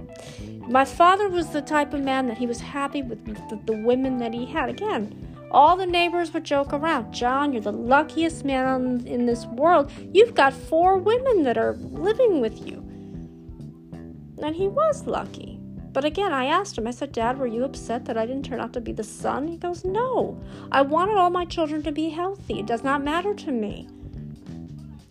my 0.68 0.84
father 0.84 1.30
was 1.30 1.48
the 1.48 1.62
type 1.62 1.94
of 1.94 2.02
man 2.02 2.28
that 2.28 2.36
he 2.36 2.46
was 2.46 2.60
happy 2.60 3.00
with 3.00 3.24
the, 3.24 3.58
the 3.64 3.82
women 3.82 4.18
that 4.18 4.34
he 4.34 4.44
had. 4.44 4.68
Again, 4.68 5.10
all 5.50 5.74
the 5.74 5.86
neighbors 5.86 6.34
would 6.34 6.44
joke 6.44 6.74
around. 6.74 7.14
John, 7.14 7.50
you're 7.50 7.62
the 7.62 7.72
luckiest 7.72 8.44
man 8.44 8.66
on, 8.66 9.06
in 9.06 9.24
this 9.24 9.46
world. 9.46 9.90
You've 10.12 10.34
got 10.34 10.52
four 10.52 10.98
women 10.98 11.44
that 11.44 11.56
are 11.56 11.76
living 11.76 12.42
with 12.42 12.66
you. 12.66 12.82
And 14.42 14.54
he 14.54 14.68
was 14.68 15.06
lucky. 15.06 15.55
But 15.96 16.04
again, 16.04 16.30
I 16.30 16.44
asked 16.44 16.76
him, 16.76 16.86
I 16.86 16.90
said, 16.90 17.10
Dad, 17.10 17.38
were 17.38 17.46
you 17.46 17.64
upset 17.64 18.04
that 18.04 18.18
I 18.18 18.26
didn't 18.26 18.44
turn 18.44 18.60
out 18.60 18.74
to 18.74 18.82
be 18.82 18.92
the 18.92 19.02
son? 19.02 19.48
He 19.48 19.56
goes, 19.56 19.82
No. 19.82 20.38
I 20.70 20.82
wanted 20.82 21.16
all 21.16 21.30
my 21.30 21.46
children 21.46 21.82
to 21.84 21.90
be 21.90 22.10
healthy. 22.10 22.60
It 22.60 22.66
does 22.66 22.84
not 22.84 23.02
matter 23.02 23.32
to 23.32 23.50
me. 23.50 23.88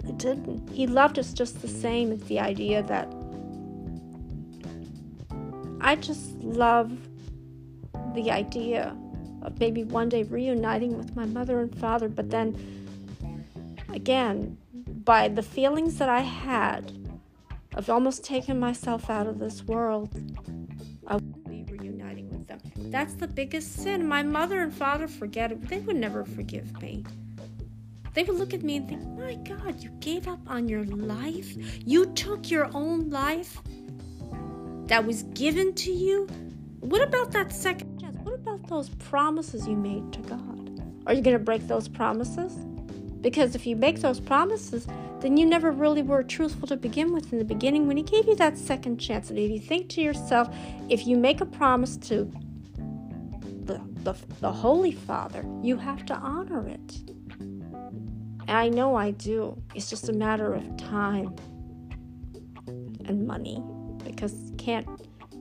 It 0.07 0.19
didn't. 0.19 0.69
He 0.69 0.85
loved 0.85 1.17
us 1.17 1.33
just 1.33 1.63
the 1.63 1.67
same. 1.67 2.11
It's 2.11 2.25
the 2.25 2.39
idea 2.39 2.83
that 2.83 3.11
I 5.81 5.95
just 5.95 6.35
love 6.43 6.95
the 8.13 8.29
idea 8.29 8.95
of 9.41 9.59
maybe 9.59 9.83
one 9.83 10.07
day 10.07 10.21
reuniting 10.21 10.95
with 10.99 11.15
my 11.15 11.25
mother 11.25 11.61
and 11.61 11.75
father, 11.75 12.09
but 12.09 12.29
then 12.29 12.55
again, 13.91 14.55
by 15.03 15.29
the 15.29 15.41
feelings 15.41 15.97
that 15.97 16.09
I 16.09 16.19
had 16.19 16.91
of 17.73 17.89
almost 17.89 18.23
taking 18.23 18.59
myself 18.59 19.09
out 19.09 19.25
of 19.25 19.39
this 19.39 19.63
world, 19.63 20.09
That's 22.95 23.15
the 23.15 23.27
biggest 23.27 23.73
sin. 23.73 24.07
My 24.07 24.23
mother 24.23 24.61
and 24.61 24.73
father 24.73 25.09
forget 25.09 25.51
it. 25.51 25.67
They 25.67 25.79
would 25.79 25.97
never 25.97 26.23
forgive 26.23 26.81
me. 26.81 27.03
They 28.13 28.23
would 28.23 28.37
look 28.37 28.53
at 28.53 28.63
me 28.63 28.77
and 28.77 28.87
think, 28.87 29.05
my 29.19 29.33
God, 29.35 29.83
you 29.83 29.89
gave 29.99 30.29
up 30.29 30.39
on 30.47 30.69
your 30.69 30.85
life? 30.85 31.57
You 31.85 32.05
took 32.13 32.49
your 32.49 32.69
own 32.73 33.09
life 33.09 33.61
that 34.87 35.05
was 35.05 35.23
given 35.33 35.73
to 35.73 35.91
you? 35.91 36.25
What 36.79 37.01
about 37.01 37.33
that 37.33 37.51
second 37.51 37.99
chance? 37.99 38.15
What 38.23 38.35
about 38.35 38.65
those 38.69 38.87
promises 38.87 39.67
you 39.67 39.75
made 39.75 40.13
to 40.13 40.21
God? 40.21 40.81
Are 41.05 41.13
you 41.13 41.21
going 41.21 41.37
to 41.37 41.43
break 41.43 41.67
those 41.67 41.89
promises? 41.89 42.53
Because 43.19 43.55
if 43.55 43.67
you 43.67 43.75
make 43.75 43.99
those 43.99 44.21
promises, 44.21 44.87
then 45.19 45.35
you 45.35 45.45
never 45.45 45.71
really 45.71 46.01
were 46.01 46.23
truthful 46.23 46.69
to 46.69 46.77
begin 46.77 47.11
with 47.11 47.33
in 47.33 47.39
the 47.39 47.45
beginning 47.45 47.87
when 47.87 47.97
He 47.97 48.03
gave 48.03 48.25
you 48.25 48.35
that 48.37 48.57
second 48.57 48.99
chance. 48.99 49.29
And 49.29 49.37
if 49.37 49.51
you 49.51 49.59
think 49.59 49.89
to 49.89 50.01
yourself, 50.01 50.47
if 50.87 51.05
you 51.05 51.17
make 51.17 51.41
a 51.41 51.45
promise 51.45 51.97
to 51.97 52.31
the, 54.05 54.15
the, 54.39 54.51
Holy 54.51 54.91
Father, 54.91 55.43
you 55.61 55.77
have 55.77 56.05
to 56.05 56.13
honor 56.15 56.67
it. 56.67 56.99
I 58.47 58.69
know 58.69 58.95
I 58.95 59.11
do. 59.11 59.61
It's 59.73 59.89
just 59.89 60.07
a 60.07 60.13
matter 60.13 60.53
of 60.53 60.77
time 60.77 61.35
and 63.05 63.27
money 63.27 63.61
because 64.03 64.33
you 64.51 64.55
can't 64.57 64.87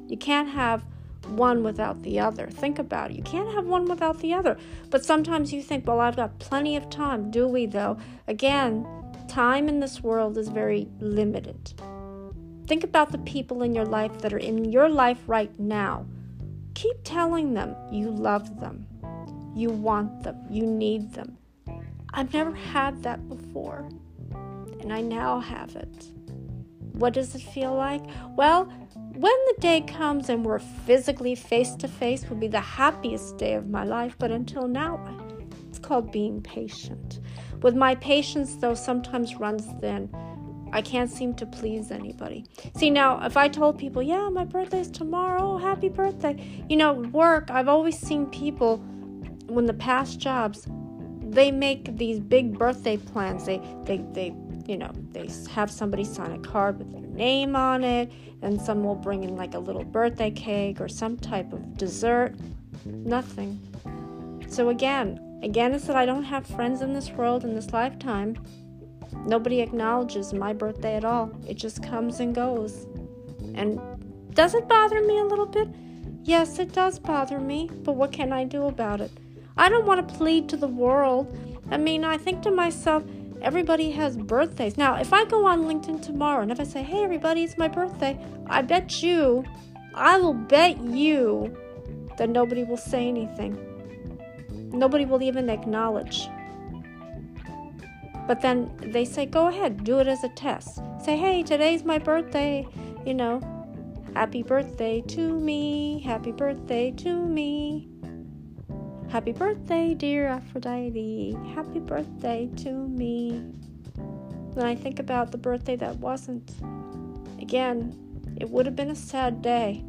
you 0.09 0.17
can't 0.17 0.49
have 0.49 0.85
one 1.29 1.63
without 1.63 2.03
the 2.03 2.19
other. 2.21 2.49
Think 2.49 2.79
about 2.79 3.11
it. 3.11 3.17
You 3.17 3.23
can't 3.23 3.53
have 3.55 3.67
one 3.67 3.87
without 3.87 4.19
the 4.21 4.35
other. 4.35 4.59
But 4.91 5.05
sometimes 5.05 5.53
you 5.53 5.63
think, 5.63 5.87
well, 5.87 6.01
I've 6.01 6.17
got 6.17 6.39
plenty 6.39 6.77
of 6.77 6.91
time. 6.91 7.31
Do 7.31 7.47
we, 7.49 7.65
though? 7.67 7.97
Again, 8.29 8.87
time 9.29 9.69
in 9.69 9.81
this 9.81 10.03
world 10.03 10.37
is 10.37 10.49
very 10.49 10.89
limited. 11.01 11.73
Think 12.67 12.85
about 12.85 13.13
the 13.13 13.19
people 13.19 13.63
in 13.63 13.75
your 13.75 13.87
life 13.87 14.19
that 14.21 14.33
are 14.33 14.39
in 14.39 14.71
your 14.71 14.89
life 14.89 15.23
right 15.27 15.59
now. 15.59 16.07
Keep 16.75 16.97
telling 17.05 17.55
them 17.55 17.77
you 17.91 18.11
love 18.11 18.61
them, 18.61 18.87
you 19.55 19.71
want 19.71 20.23
them, 20.23 20.45
you 20.51 20.67
need 20.67 21.13
them. 21.13 21.39
I've 22.13 22.33
never 22.33 22.55
had 22.55 23.03
that 23.03 23.29
before, 23.29 23.89
and 24.81 24.93
I 24.93 25.01
now 25.01 25.41
have 25.41 25.77
it. 25.77 26.13
What 26.93 27.13
does 27.13 27.35
it 27.35 27.43
feel 27.43 27.75
like? 27.75 28.03
Well, 28.37 28.65
when 28.95 29.33
the 29.47 29.57
day 29.61 29.81
comes 29.81 30.29
and 30.29 30.45
we're 30.45 30.59
physically 30.59 31.35
face 31.35 31.75
to 31.77 31.89
face 31.89 32.29
will 32.29 32.37
be 32.37 32.49
the 32.49 32.61
happiest 32.61 33.39
day 33.39 33.55
of 33.55 33.69
my 33.69 33.85
life, 33.85 34.17
but 34.19 34.31
until 34.31 34.69
now, 34.69 35.01
it's 35.69 35.79
called 35.79 36.13
being 36.13 36.41
patient. 36.41 37.21
With 37.63 37.75
my 37.75 37.95
patience, 37.97 38.57
though, 38.57 38.75
sometimes 38.75 39.37
runs 39.37 39.67
thin. 39.81 40.09
I 40.75 40.83
can't 40.83 41.09
seem 41.09 41.35
to 41.35 41.47
please 41.47 41.93
anybody. 41.93 42.45
See, 42.77 42.91
now, 42.91 43.25
if 43.25 43.37
I 43.37 43.47
told 43.47 43.79
people, 43.79 44.03
yeah, 44.03 44.29
my 44.29 44.45
birthday's 44.45 44.91
tomorrow, 44.91 45.55
oh, 45.55 45.59
happy 45.59 45.89
birthday, 45.89 46.65
you 46.69 46.77
know, 46.77 46.95
work, 46.95 47.49
I've 47.49 47.69
always 47.69 47.97
seen 47.97 48.27
people, 48.27 48.79
when 49.47 49.67
the 49.67 49.75
past 49.75 50.19
jobs, 50.19 50.67
they 51.21 51.53
make 51.53 51.97
these 51.97 52.19
big 52.19 52.59
birthday 52.59 52.97
plans. 52.97 53.47
They, 53.47 53.61
they, 53.85 53.99
they 54.13 54.35
you 54.67 54.77
know, 54.77 54.91
they 55.13 55.31
have 55.51 55.71
somebody 55.71 56.03
sign 56.03 56.33
a 56.33 56.39
card 56.39 56.79
with 56.79 56.91
their 56.91 57.03
name 57.03 57.55
on 57.55 57.85
it, 57.85 58.11
and 58.43 58.61
some 58.61 58.83
will 58.83 58.97
bring 58.97 59.23
in 59.23 59.37
like 59.37 59.55
a 59.55 59.59
little 59.61 59.85
birthday 59.85 60.33
cake 60.33 60.81
or 60.81 60.89
some 60.89 61.17
type 61.17 61.53
of 61.53 61.77
dessert. 61.77 62.35
Nothing. 62.85 63.61
So 64.49 64.71
again, 64.71 65.39
again, 65.45 65.73
it's 65.73 65.87
that 65.87 65.97
I 65.97 66.05
don't 66.05 66.25
have 66.25 66.47
friends 66.47 66.83
in 66.83 66.95
this 66.95 67.11
world 67.11 67.45
in 67.45 67.55
this 67.55 67.73
lifetime. 67.73 68.37
Nobody 69.27 69.61
acknowledges 69.61 70.33
my 70.33 70.53
birthday 70.53 70.97
at 70.97 71.05
all. 71.05 71.33
It 71.47 71.55
just 71.55 71.83
comes 71.83 72.21
and 72.21 72.35
goes. 72.35 72.87
And 73.55 73.81
does 74.35 74.55
it 74.55 74.69
bother 74.69 75.01
me 75.03 75.19
a 75.19 75.25
little 75.25 75.47
bit? 75.47 75.69
Yes, 76.23 76.59
it 76.59 76.73
does 76.73 76.99
bother 76.99 77.39
me, 77.39 77.71
but 77.83 77.93
what 77.93 78.13
can 78.13 78.33
I 78.33 78.45
do 78.45 78.67
about 78.67 79.01
it? 79.01 79.11
I 79.57 79.69
don't 79.69 79.87
want 79.87 80.07
to 80.07 80.15
plead 80.15 80.49
to 80.49 80.57
the 80.57 80.69
world. 80.69 81.37
I 81.71 81.77
mean, 81.77 82.05
I 82.05 82.19
think 82.19 82.43
to 82.43 82.51
myself, 82.51 83.05
Everybody 83.45 83.91
has 83.91 84.17
birthdays. 84.17 84.79
Now, 84.79 84.95
if 84.95 85.13
I 85.13 85.27
go 85.27 85.45
on 85.45 85.65
LinkedIn 85.65 86.01
tomorrow 86.01 86.41
and 86.41 86.51
if 86.51 86.59
I 86.59 86.65
say, 86.65 86.83
hey, 86.83 87.05
everybody, 87.05 87.45
it's 87.45 87.59
my 87.59 87.69
birthday, 87.69 88.19
I 88.47 88.63
bet 88.63 89.03
you, 89.03 89.45
I 89.95 90.17
will 90.17 90.33
bet 90.33 90.79
you 90.81 91.55
that 92.17 92.31
nobody 92.31 92.65
will 92.65 92.79
say 92.79 93.07
anything. 93.07 93.59
Nobody 94.73 95.05
will 95.05 95.23
even 95.23 95.51
acknowledge. 95.51 96.27
But 98.27 98.41
then 98.41 98.75
they 98.81 99.05
say, 99.05 99.27
go 99.27 99.49
ahead, 99.49 99.85
do 99.85 99.99
it 99.99 100.07
as 100.07 100.25
a 100.25 100.29
test. 100.31 100.81
Say, 101.03 101.17
hey, 101.17 101.43
today's 101.43 101.85
my 101.85 101.99
birthday, 101.99 102.67
you 103.05 103.15
know, 103.15 103.41
happy 104.15 104.43
birthday 104.43 105.03
to 105.09 105.39
me, 105.39 106.01
happy 106.01 106.33
birthday 106.33 106.91
to 106.93 107.27
me. 107.27 107.89
Happy 109.11 109.31
birthday, 109.31 109.95
dear 109.95 110.27
Aphrodite. 110.27 111.37
Happy 111.55 111.79
birthday 111.79 112.49
to 112.57 112.73
me. 112.73 113.45
Then 114.57 114.67
I 114.67 114.75
think 114.75 114.99
about 114.99 115.31
the 115.31 115.39
birthday 115.39 115.77
that 115.77 115.97
wasn't. 115.99 116.51
Again, 117.41 117.97
it 118.41 118.51
would 118.51 118.67
have 118.67 118.75
been 118.75 118.91
a 118.91 118.97
sad 118.97 119.41
day. 119.41 119.85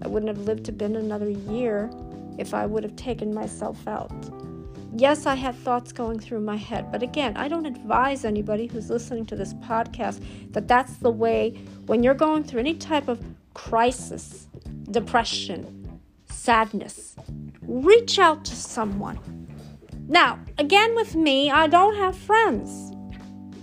I 0.00 0.08
wouldn't 0.08 0.34
have 0.34 0.46
lived 0.46 0.64
to 0.66 0.72
been 0.72 0.96
another 0.96 1.28
year 1.28 1.90
if 2.38 2.54
I 2.54 2.64
would 2.64 2.82
have 2.82 2.96
taken 2.96 3.34
myself 3.34 3.86
out. 3.86 4.10
Yes, 4.94 5.24
I 5.24 5.36
had 5.36 5.54
thoughts 5.54 5.90
going 5.90 6.18
through 6.18 6.40
my 6.40 6.56
head, 6.56 6.92
but 6.92 7.02
again, 7.02 7.34
I 7.36 7.48
don't 7.48 7.64
advise 7.64 8.26
anybody 8.26 8.66
who's 8.66 8.90
listening 8.90 9.24
to 9.26 9.36
this 9.36 9.54
podcast 9.54 10.22
that 10.52 10.68
that's 10.68 10.96
the 10.96 11.10
way 11.10 11.58
when 11.86 12.02
you're 12.02 12.12
going 12.12 12.44
through 12.44 12.60
any 12.60 12.74
type 12.74 13.08
of 13.08 13.24
crisis, 13.54 14.48
depression, 14.90 16.00
sadness, 16.26 17.16
reach 17.62 18.18
out 18.18 18.44
to 18.44 18.54
someone. 18.54 19.18
Now, 20.08 20.38
again, 20.58 20.94
with 20.94 21.14
me, 21.14 21.50
I 21.50 21.68
don't 21.68 21.96
have 21.96 22.14
friends. 22.14 22.92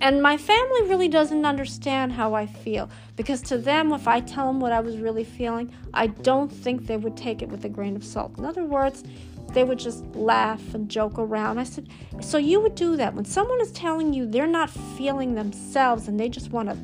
And 0.01 0.23
my 0.23 0.37
family 0.37 0.83
really 0.83 1.09
doesn't 1.09 1.45
understand 1.45 2.13
how 2.13 2.33
I 2.33 2.47
feel 2.47 2.89
because 3.17 3.41
to 3.43 3.57
them, 3.57 3.91
if 3.91 4.07
I 4.07 4.21
tell 4.21 4.47
them 4.47 4.61
what 4.61 4.71
I 4.71 4.79
was 4.79 4.97
really 4.97 5.25
feeling, 5.25 5.73
I 5.93 6.07
don't 6.07 6.49
think 6.49 6.87
they 6.87 6.97
would 6.97 7.17
take 7.17 7.41
it 7.41 7.49
with 7.49 7.65
a 7.65 7.69
grain 7.69 7.97
of 7.97 8.03
salt. 8.03 8.37
In 8.37 8.45
other 8.45 8.63
words, 8.63 9.03
they 9.49 9.63
would 9.63 9.79
just 9.79 10.05
laugh 10.15 10.73
and 10.73 10.89
joke 10.89 11.17
around. 11.17 11.57
I 11.57 11.63
said, 11.63 11.89
So 12.21 12.37
you 12.37 12.59
would 12.61 12.75
do 12.75 12.95
that 12.97 13.13
when 13.13 13.25
someone 13.25 13.61
is 13.61 13.71
telling 13.71 14.13
you 14.13 14.25
they're 14.25 14.47
not 14.47 14.69
feeling 14.69 15.35
themselves 15.35 16.07
and 16.07 16.19
they 16.19 16.29
just 16.29 16.51
want 16.51 16.69
to 16.69 16.77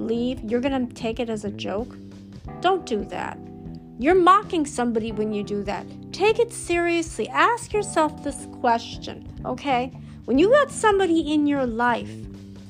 leave, 0.00 0.42
you're 0.42 0.60
going 0.60 0.86
to 0.86 0.94
take 0.94 1.20
it 1.20 1.30
as 1.30 1.44
a 1.44 1.50
joke? 1.50 1.96
Don't 2.60 2.86
do 2.86 3.04
that. 3.06 3.38
You're 3.98 4.14
mocking 4.14 4.66
somebody 4.66 5.12
when 5.12 5.32
you 5.32 5.42
do 5.44 5.62
that. 5.64 5.86
Take 6.12 6.38
it 6.38 6.52
seriously. 6.52 7.28
Ask 7.28 7.72
yourself 7.72 8.24
this 8.24 8.46
question, 8.60 9.28
okay? 9.44 9.92
When 10.24 10.38
you 10.38 10.50
got 10.50 10.70
somebody 10.70 11.32
in 11.32 11.46
your 11.46 11.66
life 11.66 12.12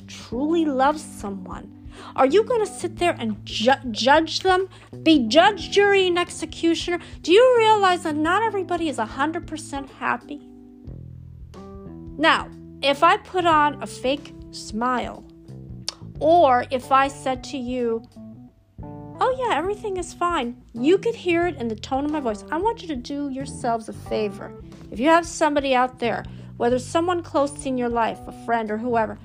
truly 0.07 0.65
loves 0.65 1.03
someone, 1.03 1.72
are 2.17 2.27
you 2.27 2.45
going 2.45 2.65
to 2.65 2.71
sit 2.71 2.97
there 2.97 3.17
and 3.19 3.45
ju- 3.45 3.73
judge 3.91 4.41
them? 4.41 4.69
Be 5.03 5.27
judge, 5.29 5.71
jury, 5.71 6.07
and 6.07 6.19
executioner? 6.19 6.99
Do 7.23 7.33
you 7.33 7.55
realize 7.59 8.03
that 8.03 8.17
not 8.17 8.43
everybody 8.43 8.89
is 8.89 8.99
100% 8.99 9.91
happy? 9.91 10.41
Now, 12.19 12.49
if 12.83 13.03
I 13.03 13.17
put 13.17 13.47
on 13.47 13.83
a 13.83 13.87
fake 13.87 14.35
smile, 14.51 15.25
or 16.21 16.67
if 16.71 16.93
I 16.93 17.09
said 17.09 17.43
to 17.45 17.57
you, 17.57 18.03
oh 18.83 19.37
yeah, 19.39 19.57
everything 19.57 19.97
is 19.97 20.13
fine. 20.13 20.63
You 20.73 20.99
could 20.99 21.15
hear 21.15 21.47
it 21.47 21.57
in 21.57 21.69
the 21.69 21.77
tone 21.77 22.05
of 22.05 22.11
my 22.11 22.21
voice. 22.21 22.45
I 22.51 22.59
want 22.59 22.83
you 22.83 22.89
to 22.89 22.97
do 22.97 23.29
yourselves 23.29 23.89
a 23.89 23.93
favor. 23.93 24.53
If 24.91 25.01
you 25.01 25.09
have 25.09 25.27
somebody 25.27 25.75
out 25.75 25.99
there, 25.99 26.25
whether 26.57 26.79
someone 26.79 27.23
close 27.23 27.67
in 27.67 27.79
your 27.79 27.89
life, 27.89 28.19
a 28.27 28.45
friend 28.45 28.71
or 28.71 28.79
whoever, 28.79 29.19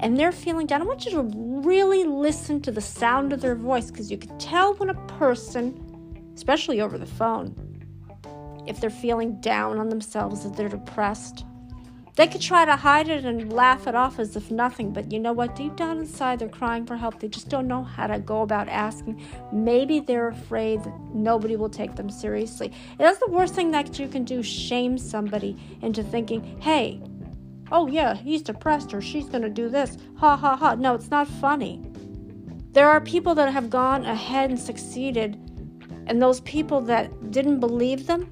and 0.00 0.18
they're 0.18 0.32
feeling 0.32 0.66
down, 0.66 0.82
I 0.82 0.84
want 0.84 1.04
you 1.04 1.12
to 1.12 1.22
really 1.64 2.04
listen 2.04 2.60
to 2.62 2.70
the 2.70 2.80
sound 2.80 3.32
of 3.32 3.40
their 3.40 3.54
voice 3.54 3.90
because 3.90 4.10
you 4.10 4.18
can 4.18 4.36
tell 4.38 4.74
when 4.74 4.90
a 4.90 5.06
person, 5.18 6.32
especially 6.34 6.80
over 6.80 6.98
the 6.98 7.06
phone, 7.06 7.54
if 8.66 8.80
they're 8.80 8.90
feeling 8.90 9.40
down 9.40 9.78
on 9.78 9.88
themselves, 9.88 10.44
if 10.44 10.54
they're 10.54 10.68
depressed. 10.68 11.44
They 12.16 12.28
could 12.28 12.40
try 12.40 12.64
to 12.64 12.76
hide 12.76 13.08
it 13.08 13.24
and 13.24 13.52
laugh 13.52 13.88
it 13.88 13.96
off 13.96 14.20
as 14.20 14.36
if 14.36 14.48
nothing, 14.48 14.92
but 14.92 15.10
you 15.10 15.18
know 15.18 15.32
what? 15.32 15.56
Deep 15.56 15.74
down 15.74 15.98
inside, 15.98 16.38
they're 16.38 16.48
crying 16.48 16.86
for 16.86 16.96
help. 16.96 17.18
They 17.18 17.26
just 17.26 17.48
don't 17.48 17.66
know 17.66 17.82
how 17.82 18.06
to 18.06 18.20
go 18.20 18.42
about 18.42 18.68
asking. 18.68 19.20
Maybe 19.52 19.98
they're 19.98 20.28
afraid 20.28 20.84
that 20.84 20.94
nobody 21.12 21.56
will 21.56 21.68
take 21.68 21.96
them 21.96 22.08
seriously. 22.08 22.72
And 22.90 23.00
that's 23.00 23.18
the 23.18 23.30
worst 23.30 23.56
thing 23.56 23.72
that 23.72 23.98
you 23.98 24.06
can 24.06 24.22
do 24.22 24.44
shame 24.44 24.96
somebody 24.96 25.56
into 25.82 26.04
thinking, 26.04 26.60
hey, 26.60 27.02
oh 27.74 27.88
yeah, 27.88 28.14
he's 28.14 28.40
depressed 28.40 28.94
or 28.94 29.02
she's 29.02 29.26
going 29.26 29.42
to 29.42 29.50
do 29.50 29.68
this. 29.68 29.98
Ha 30.16 30.36
ha 30.36 30.56
ha. 30.56 30.76
No, 30.76 30.94
it's 30.94 31.10
not 31.10 31.26
funny. 31.26 31.82
There 32.70 32.88
are 32.88 33.00
people 33.00 33.34
that 33.34 33.52
have 33.52 33.68
gone 33.68 34.06
ahead 34.06 34.50
and 34.50 34.58
succeeded, 34.58 35.34
and 36.06 36.22
those 36.22 36.40
people 36.40 36.80
that 36.82 37.32
didn't 37.32 37.60
believe 37.60 38.06
them 38.06 38.30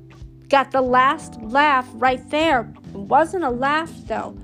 got 0.48 0.70
the 0.70 0.81
last 0.81 1.40
laugh 1.42 1.88
right 1.94 2.22
there. 2.31 2.72
It 2.94 3.00
wasn't 3.00 3.44
a 3.44 3.50
laugh 3.50 3.90
though. 4.07 4.37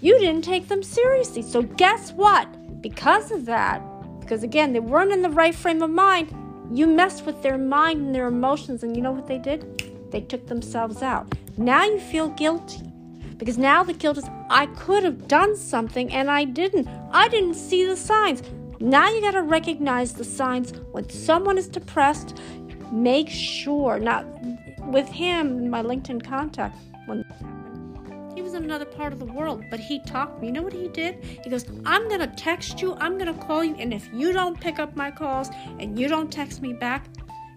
You 0.00 0.18
didn't 0.18 0.42
take 0.42 0.68
them 0.68 0.82
seriously. 0.82 1.42
So, 1.42 1.62
guess 1.62 2.12
what? 2.12 2.80
Because 2.80 3.32
of 3.32 3.44
that, 3.46 3.82
because 4.20 4.42
again, 4.44 4.72
they 4.72 4.80
weren't 4.80 5.12
in 5.12 5.22
the 5.22 5.30
right 5.30 5.54
frame 5.54 5.82
of 5.82 5.90
mind, 5.90 6.34
you 6.72 6.86
messed 6.86 7.26
with 7.26 7.42
their 7.42 7.58
mind 7.58 8.00
and 8.00 8.14
their 8.14 8.28
emotions, 8.28 8.84
and 8.84 8.96
you 8.96 9.02
know 9.02 9.10
what 9.10 9.26
they 9.26 9.38
did? 9.38 10.10
They 10.12 10.20
took 10.20 10.46
themselves 10.46 11.02
out. 11.02 11.34
Now 11.58 11.84
you 11.84 11.98
feel 11.98 12.28
guilty. 12.28 12.89
Because 13.40 13.56
now 13.56 13.82
the 13.82 13.94
guilt 13.94 14.18
is, 14.18 14.28
I 14.50 14.66
could 14.66 15.02
have 15.02 15.26
done 15.26 15.56
something 15.56 16.12
and 16.12 16.30
I 16.30 16.44
didn't. 16.44 16.86
I 17.10 17.26
didn't 17.28 17.54
see 17.54 17.86
the 17.86 17.96
signs. 17.96 18.42
Now 18.80 19.08
you 19.08 19.22
got 19.22 19.30
to 19.30 19.42
recognize 19.42 20.12
the 20.12 20.24
signs 20.24 20.74
when 20.92 21.08
someone 21.08 21.56
is 21.56 21.66
depressed. 21.66 22.38
Make 22.92 23.30
sure, 23.30 23.98
not 23.98 24.26
with 24.88 25.08
him, 25.08 25.70
my 25.70 25.82
LinkedIn 25.82 26.22
contact, 26.22 26.76
when 27.06 27.24
he 28.34 28.42
was 28.42 28.52
in 28.52 28.64
another 28.64 28.84
part 28.84 29.14
of 29.14 29.18
the 29.18 29.24
world, 29.24 29.64
but 29.70 29.80
he 29.80 30.00
talked. 30.00 30.44
You 30.44 30.52
know 30.52 30.62
what 30.62 30.74
he 30.74 30.88
did? 30.88 31.24
He 31.42 31.48
goes, 31.48 31.64
I'm 31.86 32.08
going 32.08 32.20
to 32.20 32.26
text 32.26 32.82
you, 32.82 32.94
I'm 32.96 33.16
going 33.16 33.34
to 33.34 33.40
call 33.42 33.64
you, 33.64 33.74
and 33.76 33.94
if 33.94 34.06
you 34.12 34.32
don't 34.32 34.60
pick 34.60 34.78
up 34.78 34.96
my 34.96 35.10
calls 35.10 35.48
and 35.78 35.98
you 35.98 36.08
don't 36.08 36.30
text 36.30 36.60
me 36.60 36.74
back, 36.74 37.06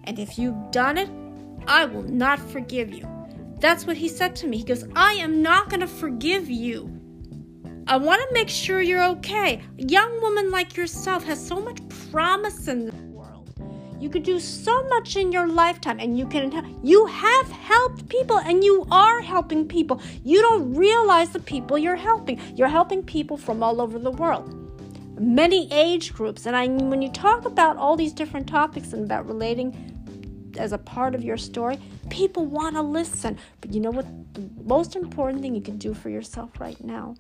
and 0.05 0.17
if 0.17 0.37
you've 0.37 0.71
done 0.71 0.97
it, 0.97 1.09
I 1.67 1.85
will 1.85 2.03
not 2.03 2.39
forgive 2.39 2.93
you. 2.93 3.12
That's 3.63 3.87
what 3.87 3.95
he 3.95 4.09
said 4.09 4.35
to 4.35 4.47
me. 4.47 4.57
He 4.57 4.65
goes, 4.65 4.83
I 4.93 5.13
am 5.13 5.41
not 5.41 5.69
going 5.69 5.79
to 5.79 5.87
forgive 5.87 6.49
you. 6.49 6.99
I 7.87 7.95
want 7.95 8.21
to 8.21 8.33
make 8.33 8.49
sure 8.49 8.81
you're 8.81 9.05
okay. 9.11 9.61
A 9.79 9.83
young 9.83 10.19
woman 10.19 10.51
like 10.51 10.75
yourself 10.75 11.23
has 11.23 11.47
so 11.47 11.61
much 11.61 11.79
promise 12.11 12.67
in 12.67 12.87
the 12.87 12.95
world. 13.05 13.53
You 14.01 14.09
could 14.09 14.23
do 14.23 14.37
so 14.41 14.83
much 14.89 15.15
in 15.15 15.31
your 15.31 15.47
lifetime 15.47 16.01
and 16.01 16.19
you 16.19 16.27
can 16.27 16.77
you 16.83 17.05
have 17.05 17.49
helped 17.51 18.09
people 18.09 18.37
and 18.39 18.65
you 18.65 18.85
are 18.91 19.21
helping 19.21 19.65
people. 19.65 20.01
You 20.25 20.41
don't 20.41 20.73
realize 20.73 21.29
the 21.29 21.39
people 21.39 21.77
you're 21.77 21.95
helping. 21.95 22.41
You're 22.57 22.67
helping 22.67 23.01
people 23.01 23.37
from 23.37 23.63
all 23.63 23.79
over 23.79 23.97
the 23.97 24.11
world. 24.11 24.59
Many 25.17 25.71
age 25.71 26.11
groups 26.11 26.47
and 26.47 26.53
I 26.53 26.67
when 26.67 27.01
you 27.01 27.09
talk 27.13 27.45
about 27.45 27.77
all 27.77 27.95
these 27.95 28.11
different 28.11 28.45
topics 28.45 28.91
and 28.91 29.05
about 29.05 29.25
relating 29.25 29.92
as 30.57 30.71
a 30.71 30.77
part 30.77 31.15
of 31.15 31.23
your 31.23 31.37
story, 31.37 31.79
people 32.09 32.45
want 32.45 32.75
to 32.75 32.81
listen. 32.81 33.37
But 33.61 33.73
you 33.73 33.79
know 33.79 33.91
what? 33.91 34.05
The 34.33 34.49
most 34.63 34.95
important 34.95 35.41
thing 35.41 35.55
you 35.55 35.61
can 35.61 35.77
do 35.77 35.93
for 35.93 36.09
yourself 36.09 36.51
right 36.59 36.81
now 36.83 37.15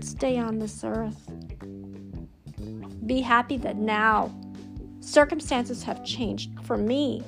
stay 0.00 0.38
on 0.38 0.58
this 0.58 0.82
earth. 0.84 1.30
Be 3.06 3.20
happy 3.20 3.56
that 3.58 3.76
now 3.76 4.34
circumstances 5.00 5.82
have 5.82 6.04
changed 6.04 6.50
for 6.62 6.76
me. 6.76 7.22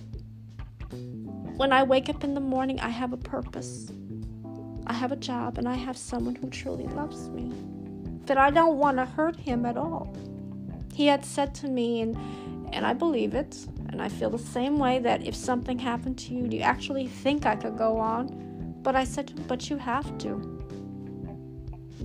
When 1.57 1.73
I 1.73 1.83
wake 1.83 2.09
up 2.09 2.25
in 2.25 2.35
the 2.35 2.41
morning, 2.41 2.81
I 2.81 2.89
have 2.89 3.13
a 3.13 3.17
purpose. 3.17 3.93
I 4.87 4.93
have 4.93 5.13
a 5.13 5.17
job 5.17 5.59
and 5.59 5.69
I 5.69 5.75
have 5.75 5.97
someone 5.97 6.35
who 6.35 6.51
truly 6.51 6.87
loves 6.89 7.31
me. 7.31 7.53
That 8.27 8.39
I 8.39 8.51
don't 8.51 8.79
want 8.79 8.97
to 8.99 9.05
hurt 9.05 9.37
him 9.37 9.67
at 9.67 9.77
all. 9.77 10.15
He 10.95 11.07
had 11.07 11.25
said 11.25 11.55
to 11.57 11.69
me, 11.69 12.01
and, 12.01 12.17
and 12.73 12.87
I 12.87 12.93
believe 12.93 13.35
it, 13.35 13.67
and 13.95 14.03
I 14.03 14.09
feel 14.09 14.29
the 14.29 14.41
same 14.41 14.81
way 14.81 14.99
that 14.99 15.25
if 15.25 15.37
something 15.37 15.79
happened 15.79 16.19
to 16.19 16.35
you, 16.35 16.49
do 16.49 16.57
you 16.57 16.65
actually 16.65 17.07
think 17.07 17.47
I 17.47 17.55
could 17.55 17.79
go 17.79 17.97
on? 17.97 18.75
But 18.83 18.97
I 18.97 19.05
said, 19.05 19.47
But 19.47 19.71
you 19.71 19.77
have 19.77 20.19
to. 20.19 20.33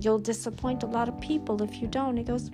You'll 0.00 0.20
disappoint 0.20 0.84
a 0.84 0.86
lot 0.86 1.08
of 1.08 1.20
people 1.20 1.60
if 1.64 1.82
you 1.82 1.88
don't. 1.88 2.16
He 2.16 2.22
goes, 2.22 2.52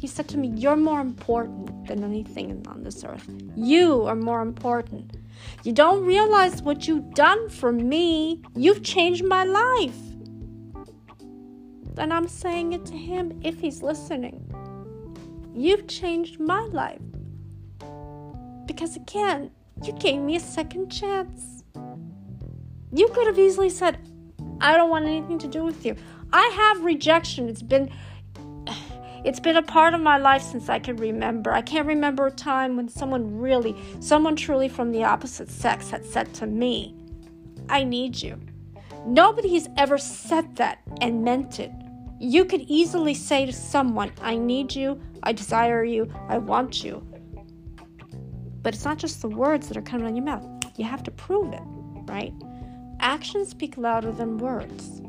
He 0.00 0.06
said 0.06 0.26
to 0.28 0.38
me, 0.38 0.48
You're 0.56 0.74
more 0.74 1.02
important 1.02 1.86
than 1.86 2.02
anything 2.02 2.64
on 2.66 2.82
this 2.82 3.04
earth. 3.04 3.28
You 3.54 4.06
are 4.06 4.16
more 4.16 4.40
important. 4.40 5.18
You 5.64 5.72
don't 5.72 6.06
realize 6.06 6.62
what 6.62 6.88
you've 6.88 7.12
done 7.12 7.50
for 7.50 7.72
me. 7.72 8.40
You've 8.56 8.82
changed 8.82 9.22
my 9.22 9.44
life. 9.44 10.00
And 11.98 12.10
I'm 12.10 12.26
saying 12.26 12.72
it 12.72 12.86
to 12.86 12.96
him 12.96 13.38
if 13.44 13.60
he's 13.60 13.82
listening. 13.82 14.50
You've 15.54 15.86
changed 15.88 16.40
my 16.40 16.62
life. 16.72 17.02
Because 18.68 18.94
again, 18.94 19.50
you 19.82 19.92
gave 19.94 20.20
me 20.20 20.36
a 20.36 20.40
second 20.40 20.90
chance. 20.90 21.64
You 22.92 23.08
could 23.08 23.26
have 23.26 23.38
easily 23.38 23.70
said, 23.70 23.98
I 24.60 24.76
don't 24.76 24.90
want 24.90 25.06
anything 25.06 25.38
to 25.40 25.48
do 25.48 25.64
with 25.64 25.84
you. 25.84 25.96
I 26.32 26.46
have 26.54 26.84
rejection. 26.84 27.48
It's 27.48 27.62
been 27.62 27.90
it's 29.24 29.40
been 29.40 29.56
a 29.56 29.62
part 29.62 29.94
of 29.94 30.00
my 30.00 30.16
life 30.16 30.42
since 30.42 30.68
I 30.68 30.78
can 30.78 30.96
remember. 30.96 31.52
I 31.52 31.62
can't 31.62 31.86
remember 31.86 32.26
a 32.26 32.30
time 32.30 32.76
when 32.76 32.88
someone 32.88 33.38
really, 33.38 33.74
someone 34.00 34.36
truly 34.36 34.68
from 34.68 34.92
the 34.92 35.02
opposite 35.02 35.50
sex 35.50 35.90
had 35.90 36.04
said 36.04 36.32
to 36.34 36.46
me, 36.46 36.94
I 37.68 37.82
need 37.84 38.22
you. 38.22 38.38
Nobody 39.06 39.54
has 39.54 39.68
ever 39.76 39.98
said 39.98 40.56
that 40.56 40.80
and 41.00 41.24
meant 41.24 41.58
it. 41.58 41.72
You 42.20 42.44
could 42.44 42.62
easily 42.62 43.14
say 43.14 43.46
to 43.46 43.52
someone, 43.52 44.12
I 44.20 44.36
need 44.36 44.74
you, 44.74 45.00
I 45.22 45.32
desire 45.32 45.84
you, 45.84 46.12
I 46.28 46.38
want 46.38 46.84
you. 46.84 47.07
But 48.62 48.74
it's 48.74 48.84
not 48.84 48.98
just 48.98 49.22
the 49.22 49.28
words 49.28 49.68
that 49.68 49.76
are 49.76 49.82
coming 49.82 50.06
out 50.06 50.10
of 50.10 50.16
your 50.16 50.24
mouth. 50.24 50.46
You 50.76 50.84
have 50.84 51.02
to 51.04 51.10
prove 51.10 51.52
it, 51.52 51.62
right? 52.06 52.32
Actions 53.00 53.48
speak 53.48 53.76
louder 53.76 54.12
than 54.12 54.38
words. 54.38 55.00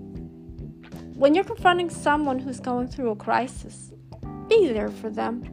When 1.16 1.36
you're 1.36 1.44
confronting 1.44 1.90
someone 1.90 2.40
who's 2.40 2.60
going 2.60 2.88
through 2.88 3.12
a 3.12 3.16
crisis, 3.16 3.92
be 4.48 4.70
there 4.70 4.90
for 4.90 5.10
them. 5.10 5.44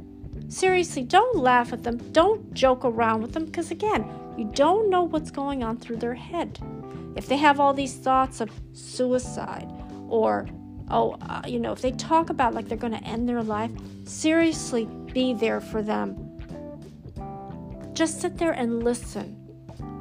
Seriously, 0.48 1.02
don't 1.02 1.38
laugh 1.38 1.72
at 1.72 1.82
them. 1.82 1.96
Don't 2.12 2.54
joke 2.54 2.85
around 2.85 3.22
with 3.22 3.32
them 3.32 3.46
because, 3.46 3.70
again, 3.70 4.09
you 4.37 4.44
don't 4.54 4.90
know 4.90 5.02
what's 5.02 5.30
going 5.30 5.64
on 5.64 5.78
through 5.78 5.96
their 5.96 6.14
head. 6.14 6.59
If 7.16 7.26
they 7.26 7.37
have 7.37 7.59
all 7.59 7.74
these 7.74 7.96
thoughts 7.96 8.40
of 8.40 8.50
suicide 8.72 9.68
or, 10.09 10.46
oh, 10.90 11.16
uh, 11.22 11.42
you 11.46 11.59
know, 11.59 11.72
if 11.72 11.80
they 11.80 11.92
talk 11.92 12.30
about 12.30 12.54
like 12.54 12.68
they're 12.68 12.76
going 12.76 12.92
to 12.92 13.04
end 13.04 13.28
their 13.28 13.42
life, 13.42 13.70
seriously, 14.04 14.87
be 15.12 15.32
there 15.32 15.61
for 15.61 15.82
them 15.82 16.25
just 17.96 18.20
sit 18.20 18.37
there 18.37 18.52
and 18.52 18.85
listen. 18.85 19.42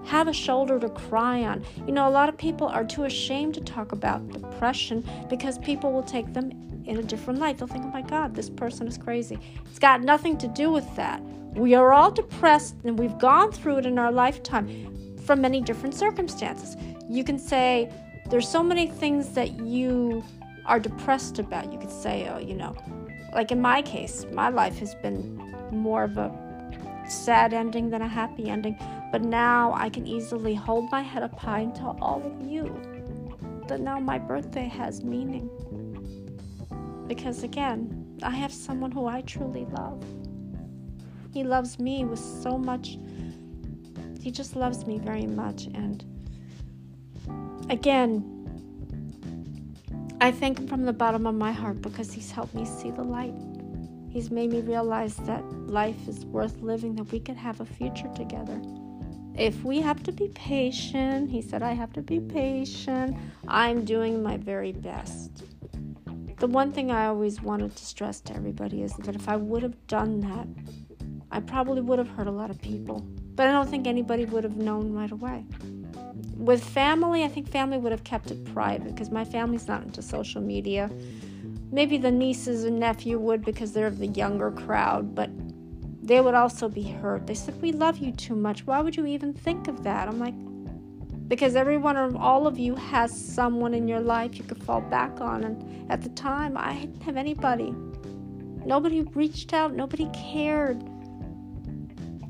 Have 0.06 0.28
a 0.28 0.34
shoulder 0.34 0.78
to 0.80 0.90
cry 0.90 1.44
on. 1.44 1.66
You 1.88 1.94
know, 1.94 2.08
a 2.08 2.12
lot 2.12 2.30
of 2.30 2.38
people 2.38 2.68
are 2.68 2.84
too 2.84 3.06
ashamed 3.06 3.54
to 3.56 3.62
talk 3.62 3.94
about 3.94 4.28
depression 4.30 5.08
because 5.30 5.58
people 5.60 5.92
will 5.94 6.04
take 6.04 6.34
them 6.34 6.52
in 6.86 6.98
a 6.98 7.04
different 7.04 7.40
light. 7.40 7.58
They'll 7.58 7.68
think, 7.68 7.86
oh 7.86 7.90
my 7.90 8.02
God, 8.02 8.36
this 8.36 8.50
person 8.50 8.86
is 8.88 8.98
crazy. 8.98 9.40
It's 9.66 9.80
got 9.80 10.02
nothing 10.02 10.38
to 10.40 10.48
do 10.50 10.72
with 10.72 10.96
that. 10.98 11.24
We 11.56 11.74
are 11.74 11.94
all 11.94 12.12
depressed 12.12 12.76
and 12.84 13.00
we've 13.00 13.18
gone 13.18 13.52
through 13.52 13.78
it 13.78 13.86
in 13.86 13.98
our 13.98 14.12
lifetime 14.12 15.18
from 15.26 15.42
many 15.42 15.62
different 15.62 15.96
circumstances. 15.96 16.76
You 17.10 17.24
can 17.24 17.40
say, 17.40 17.90
there's 18.30 18.48
so 18.48 18.62
many 18.62 18.88
things 18.88 19.30
that 19.30 19.60
you 19.62 20.24
are 20.66 20.80
depressed 20.80 21.40
about. 21.40 21.72
You 21.72 21.80
could 21.80 21.92
say, 21.92 22.28
oh, 22.28 22.40
you 22.40 22.56
know, 22.56 22.76
like 23.34 23.52
in 23.52 23.62
my 23.62 23.82
case, 23.82 24.26
my 24.34 24.50
life 24.50 24.78
has 24.80 24.94
been 24.96 25.38
more 25.72 26.04
of 26.04 26.18
a 26.18 26.45
sad 27.08 27.54
ending 27.54 27.90
than 27.90 28.02
a 28.02 28.08
happy 28.08 28.50
ending. 28.50 28.78
But 29.12 29.22
now 29.22 29.74
I 29.74 29.90
can 29.90 30.06
easily 30.06 30.56
hold 30.56 30.92
my 30.92 31.02
head 31.02 31.24
up 31.24 31.38
high 31.38 31.60
and 31.60 31.76
tell 31.76 31.98
all 32.02 32.22
of 32.26 32.48
you 32.48 32.80
that 33.68 33.80
now 33.80 34.00
my 34.00 34.18
birthday 34.18 34.68
has 34.68 35.04
meaning. 35.04 35.50
Because 37.08 37.44
again, 37.44 38.18
I 38.24 38.32
have 38.32 38.52
someone 38.52 38.92
who 38.92 39.08
I 39.08 39.22
truly 39.22 39.66
love. 39.66 40.04
He 41.34 41.44
loves 41.44 41.80
me 41.80 42.06
with 42.06 42.20
so 42.20 42.58
much, 42.58 42.98
he 44.22 44.32
just 44.32 44.56
loves 44.56 44.88
me 44.88 44.98
very 44.98 45.28
much. 45.28 45.66
And 45.66 46.04
again, 47.70 48.32
I 50.22 50.32
thank 50.32 50.60
him 50.60 50.68
from 50.68 50.86
the 50.86 50.94
bottom 50.94 51.28
of 51.28 51.36
my 51.36 51.52
heart 51.52 51.82
because 51.82 52.12
he's 52.12 52.32
helped 52.32 52.56
me 52.56 52.66
see 52.66 52.90
the 52.90 53.04
light. 53.04 53.36
He's 54.16 54.32
made 54.32 54.54
me 54.54 54.62
realize 54.62 55.18
that 55.28 55.44
life 55.68 56.08
is 56.08 56.24
worth 56.24 56.62
living, 56.62 56.96
that 56.96 57.12
we 57.12 57.20
could 57.20 57.36
have 57.36 57.60
a 57.60 57.66
future 57.66 58.10
together. 58.16 58.62
if 59.38 59.62
we 59.66 59.82
have 59.82 60.02
to 60.04 60.14
be 60.14 60.30
patient, 60.30 61.30
he 61.30 61.42
said, 61.42 61.62
I 61.62 61.74
have 61.74 61.92
to 61.92 62.02
be 62.02 62.22
patient. 62.22 63.18
I'm 63.50 63.84
doing 63.84 64.24
my 64.24 64.38
very 64.38 64.72
best. 64.72 65.44
The 66.40 66.48
one 66.48 66.72
thing 66.72 66.92
I 66.92 67.08
always 67.08 67.42
wanted 67.42 67.76
to 67.76 67.86
stress 67.86 68.22
to 68.22 68.34
everybody 68.34 68.84
is 68.84 68.94
that 69.00 69.16
if 69.16 69.28
I 69.28 69.36
would 69.36 69.64
have 69.64 69.76
done 69.88 70.22
that, 70.22 70.48
I 71.30 71.42
probably 71.42 71.82
would 71.82 72.00
have 72.00 72.08
hurt 72.08 72.28
a 72.28 72.32
lot 72.32 72.50
of 72.50 72.62
people. 72.62 73.02
But 73.36 73.50
I 73.50 73.52
don't 73.52 73.70
think 73.70 73.86
anybody 73.86 74.24
would 74.24 74.46
have 74.46 74.56
known 74.56 74.94
right 74.94 75.12
away. 75.12 75.44
With 76.38 76.64
family, 76.64 77.26
I 77.26 77.28
think 77.28 77.50
family 77.50 77.78
would 77.78 77.92
have 77.92 78.06
kept 78.06 78.32
it 78.32 78.46
private 78.46 78.96
because 78.96 79.12
my 79.12 79.26
family's 79.26 79.68
not 79.68 79.84
into 79.84 80.02
social 80.02 80.42
media. 80.42 80.90
Maybe 81.72 81.98
the 81.98 82.12
nieces 82.12 82.64
and 82.64 82.80
nephew 82.80 83.20
would 83.20 83.44
because 83.44 83.74
they're 83.74 83.88
of 83.88 84.00
the 84.00 84.08
younger 84.08 84.52
crowd, 84.52 85.16
but 85.16 85.30
they 86.06 86.22
would 86.22 86.36
also 86.36 86.70
be 86.70 86.84
hurt. 86.84 87.26
They 87.26 87.34
said, 87.34 87.60
We 87.62 87.72
love 87.72 87.98
you 87.98 88.12
too 88.12 88.36
much. 88.36 88.66
Why 88.66 88.82
would 88.82 88.96
you 88.96 89.06
even 89.06 89.34
think 89.34 89.68
of 89.68 89.84
that? 89.84 90.08
I'm 90.08 90.20
like, 90.20 90.36
Because 91.28 91.56
every 91.56 91.78
one 91.78 91.98
of 91.98 92.16
all 92.16 92.46
of 92.46 92.60
you 92.60 92.76
has 92.76 93.12
someone 93.12 93.74
in 93.74 93.88
your 93.88 94.00
life 94.00 94.38
you 94.38 94.44
could 94.44 94.64
fall 94.64 94.82
back 94.82 95.20
on. 95.20 95.44
And 95.44 95.92
at 95.92 96.02
the 96.02 96.10
time, 96.10 96.56
I 96.58 96.74
didn't 96.74 97.02
have 97.02 97.18
anybody. 97.18 97.74
Nobody 98.66 99.02
reached 99.02 99.54
out, 99.54 99.74
nobody 99.74 100.10
cared. 100.14 100.82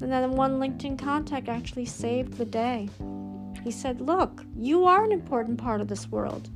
And 0.02 0.12
then 0.12 0.32
one 0.32 0.60
LinkedIn 0.60 0.98
contact 0.98 1.50
actually 1.50 1.86
saved 1.86 2.34
the 2.34 2.46
day. 2.46 2.90
He 3.64 3.72
said, 3.72 4.00
Look, 4.00 4.46
you 4.56 4.86
are 4.86 5.04
an 5.04 5.12
important 5.12 5.58
part 5.58 5.82
of 5.82 5.88
this 5.88 6.10
world. 6.10 6.50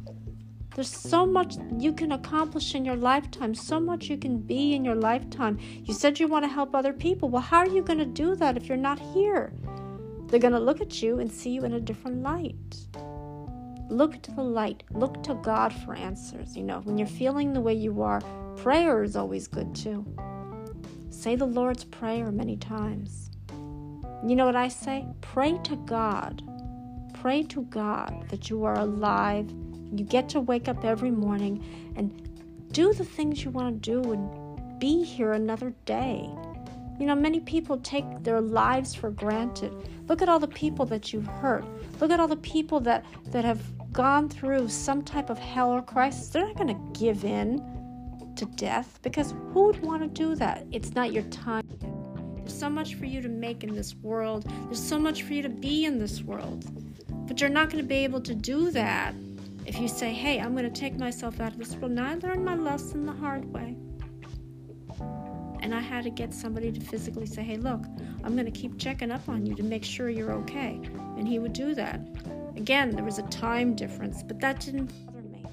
There's 0.76 0.90
so 0.90 1.26
much 1.26 1.58
you 1.78 1.92
can 1.92 2.12
accomplish 2.12 2.76
in 2.76 2.86
your 2.86 2.96
lifetime, 2.96 3.54
so 3.56 3.80
much 3.80 4.10
you 4.10 4.18
can 4.18 4.38
be 4.38 4.74
in 4.74 4.86
your 4.86 4.96
lifetime. 4.96 5.60
You 5.84 5.94
said 5.94 6.20
you 6.20 6.28
want 6.28 6.46
to 6.46 6.50
help 6.50 6.76
other 6.76 6.94
people. 6.94 7.30
Well, 7.30 7.42
how 7.42 7.58
are 7.58 7.68
you 7.68 7.82
going 7.82 8.00
to 8.00 8.06
do 8.06 8.36
that 8.36 8.56
if 8.56 8.68
you're 8.68 8.78
not 8.78 9.00
here? 9.00 9.52
They're 10.28 10.40
going 10.40 10.54
to 10.54 10.60
look 10.60 10.80
at 10.80 11.02
you 11.02 11.20
and 11.20 11.32
see 11.32 11.50
you 11.50 11.66
in 11.66 11.74
a 11.74 11.80
different 11.80 12.22
light. 12.22 12.78
Look 13.90 14.22
to 14.22 14.32
the 14.32 14.44
light. 14.44 14.84
Look 14.92 15.24
to 15.24 15.34
God 15.34 15.74
for 15.74 15.96
answers. 15.96 16.56
You 16.56 16.64
know, 16.64 16.82
when 16.82 16.98
you're 17.00 17.08
feeling 17.08 17.54
the 17.54 17.62
way 17.62 17.74
you 17.74 18.04
are, 18.04 18.22
prayer 18.58 19.04
is 19.04 19.16
always 19.16 19.48
good 19.48 19.74
too. 19.74 20.06
Say 21.10 21.36
the 21.36 21.46
Lord's 21.46 21.84
Prayer 21.84 22.32
many 22.32 22.56
times. 22.56 23.32
You 24.26 24.36
know 24.36 24.46
what 24.46 24.56
I 24.56 24.68
say? 24.68 25.08
Pray 25.22 25.58
to 25.64 25.76
God. 25.76 26.44
Pray 27.16 27.42
to 27.44 27.64
God 27.64 28.30
that 28.30 28.50
you 28.50 28.64
are 28.64 28.76
alive 28.76 29.52
you 29.94 30.06
get 30.06 30.30
to 30.30 30.42
wake 30.42 30.68
up 30.68 30.84
every 30.86 31.12
morning 31.12 31.64
and 31.96 32.12
do 32.72 32.94
the 32.94 33.06
things 33.06 33.44
you 33.44 33.52
want 33.52 33.82
to 33.82 34.02
do 34.02 34.14
and 34.14 34.80
be 34.80 35.04
here 35.04 35.34
another 35.34 35.74
day. 35.86 36.30
You 37.00 37.06
know, 37.06 37.16
many 37.16 37.40
people 37.40 37.78
take 37.78 38.24
their 38.24 38.42
lives 38.42 38.94
for 38.94 39.10
granted. 39.10 39.74
Look 40.08 40.22
at 40.22 40.30
all 40.30 40.40
the 40.40 40.48
people 40.48 40.86
that 40.88 41.14
you've 41.14 41.28
hurt. 41.28 41.66
Look 42.02 42.12
at 42.12 42.20
all 42.20 42.28
the 42.28 42.36
people 42.38 42.80
that, 42.82 43.06
that 43.28 43.46
have 43.46 43.62
gone 43.94 44.30
through 44.30 44.68
some 44.68 45.02
type 45.02 45.30
of 45.30 45.40
hell 45.40 45.72
or 45.72 45.82
crisis. 45.82 46.30
They're 46.30 46.46
not 46.46 46.58
going 46.58 46.68
to 46.68 47.00
give 47.00 47.24
in 47.24 47.64
to 48.36 48.46
death 48.46 49.00
because 49.02 49.34
who 49.54 49.66
would 49.66 49.82
want 49.82 50.02
to 50.02 50.08
do 50.08 50.36
that? 50.36 50.66
It's 50.72 50.94
not 50.94 51.14
your 51.14 51.24
time. 51.24 51.68
There's 52.38 52.58
so 52.58 52.70
much 52.70 52.96
for 52.96 53.06
you 53.06 53.22
to 53.22 53.30
make 53.30 53.64
in 53.64 53.76
this 53.76 53.96
world, 53.96 54.46
there's 54.66 54.84
so 54.84 55.00
much 55.00 55.24
for 55.24 55.34
you 55.34 55.42
to 55.42 55.50
be 55.50 55.86
in 55.86 56.00
this 56.00 56.22
world. 56.22 56.66
But 57.28 57.40
you're 57.40 57.50
not 57.50 57.70
going 57.70 57.84
to 57.84 57.88
be 57.88 58.04
able 58.04 58.22
to 58.22 58.34
do 58.34 58.72
that 58.72 59.14
if 59.70 59.80
you 59.80 59.88
say, 59.88 60.12
hey, 60.12 60.40
I'm 60.40 60.54
going 60.54 60.64
to 60.64 60.80
take 60.82 60.98
myself 60.98 61.40
out 61.40 61.52
of 61.52 61.60
this 61.60 61.76
world, 61.76 61.92
now 61.92 62.10
I 62.10 62.16
learned 62.16 62.44
my 62.44 62.56
lesson 62.56 63.06
the 63.06 63.12
hard 63.12 63.46
way. 63.54 63.78
And 65.62 65.76
I 65.76 65.80
had 65.80 66.06
to 66.06 66.10
get 66.10 66.34
somebody 66.34 66.72
to 66.72 66.80
physically 66.80 67.28
say, 67.28 67.44
hey, 67.44 67.58
look, 67.58 67.84
I'm 68.24 68.34
going 68.34 68.52
to 68.52 68.60
keep 68.60 68.80
checking 68.80 69.12
up 69.12 69.30
on 69.30 69.46
you 69.46 69.54
to 69.54 69.62
make 69.62 69.84
sure 69.84 70.10
you're 70.10 70.32
okay. 70.32 70.82
And 71.18 71.28
he 71.28 71.38
would 71.38 71.54
do 71.54 71.76
that. 71.76 72.02
Again, 72.56 72.96
there 72.96 73.04
was 73.04 73.20
a 73.20 73.28
time 73.28 73.76
difference, 73.76 74.24
but 74.24 74.40
that 74.40 74.60
didn't 74.60 74.88
bother 75.06 75.22
me. 75.22 75.46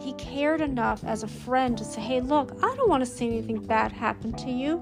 He 0.00 0.12
cared 0.12 0.60
enough 0.60 1.02
as 1.02 1.24
a 1.24 1.28
friend 1.28 1.76
to 1.76 1.84
say, 1.84 2.00
hey, 2.00 2.20
look, 2.20 2.52
I 2.62 2.72
don't 2.76 2.88
want 2.88 3.04
to 3.04 3.10
see 3.10 3.26
anything 3.26 3.66
bad 3.66 3.90
happen 3.90 4.32
to 4.34 4.50
you. 4.52 4.80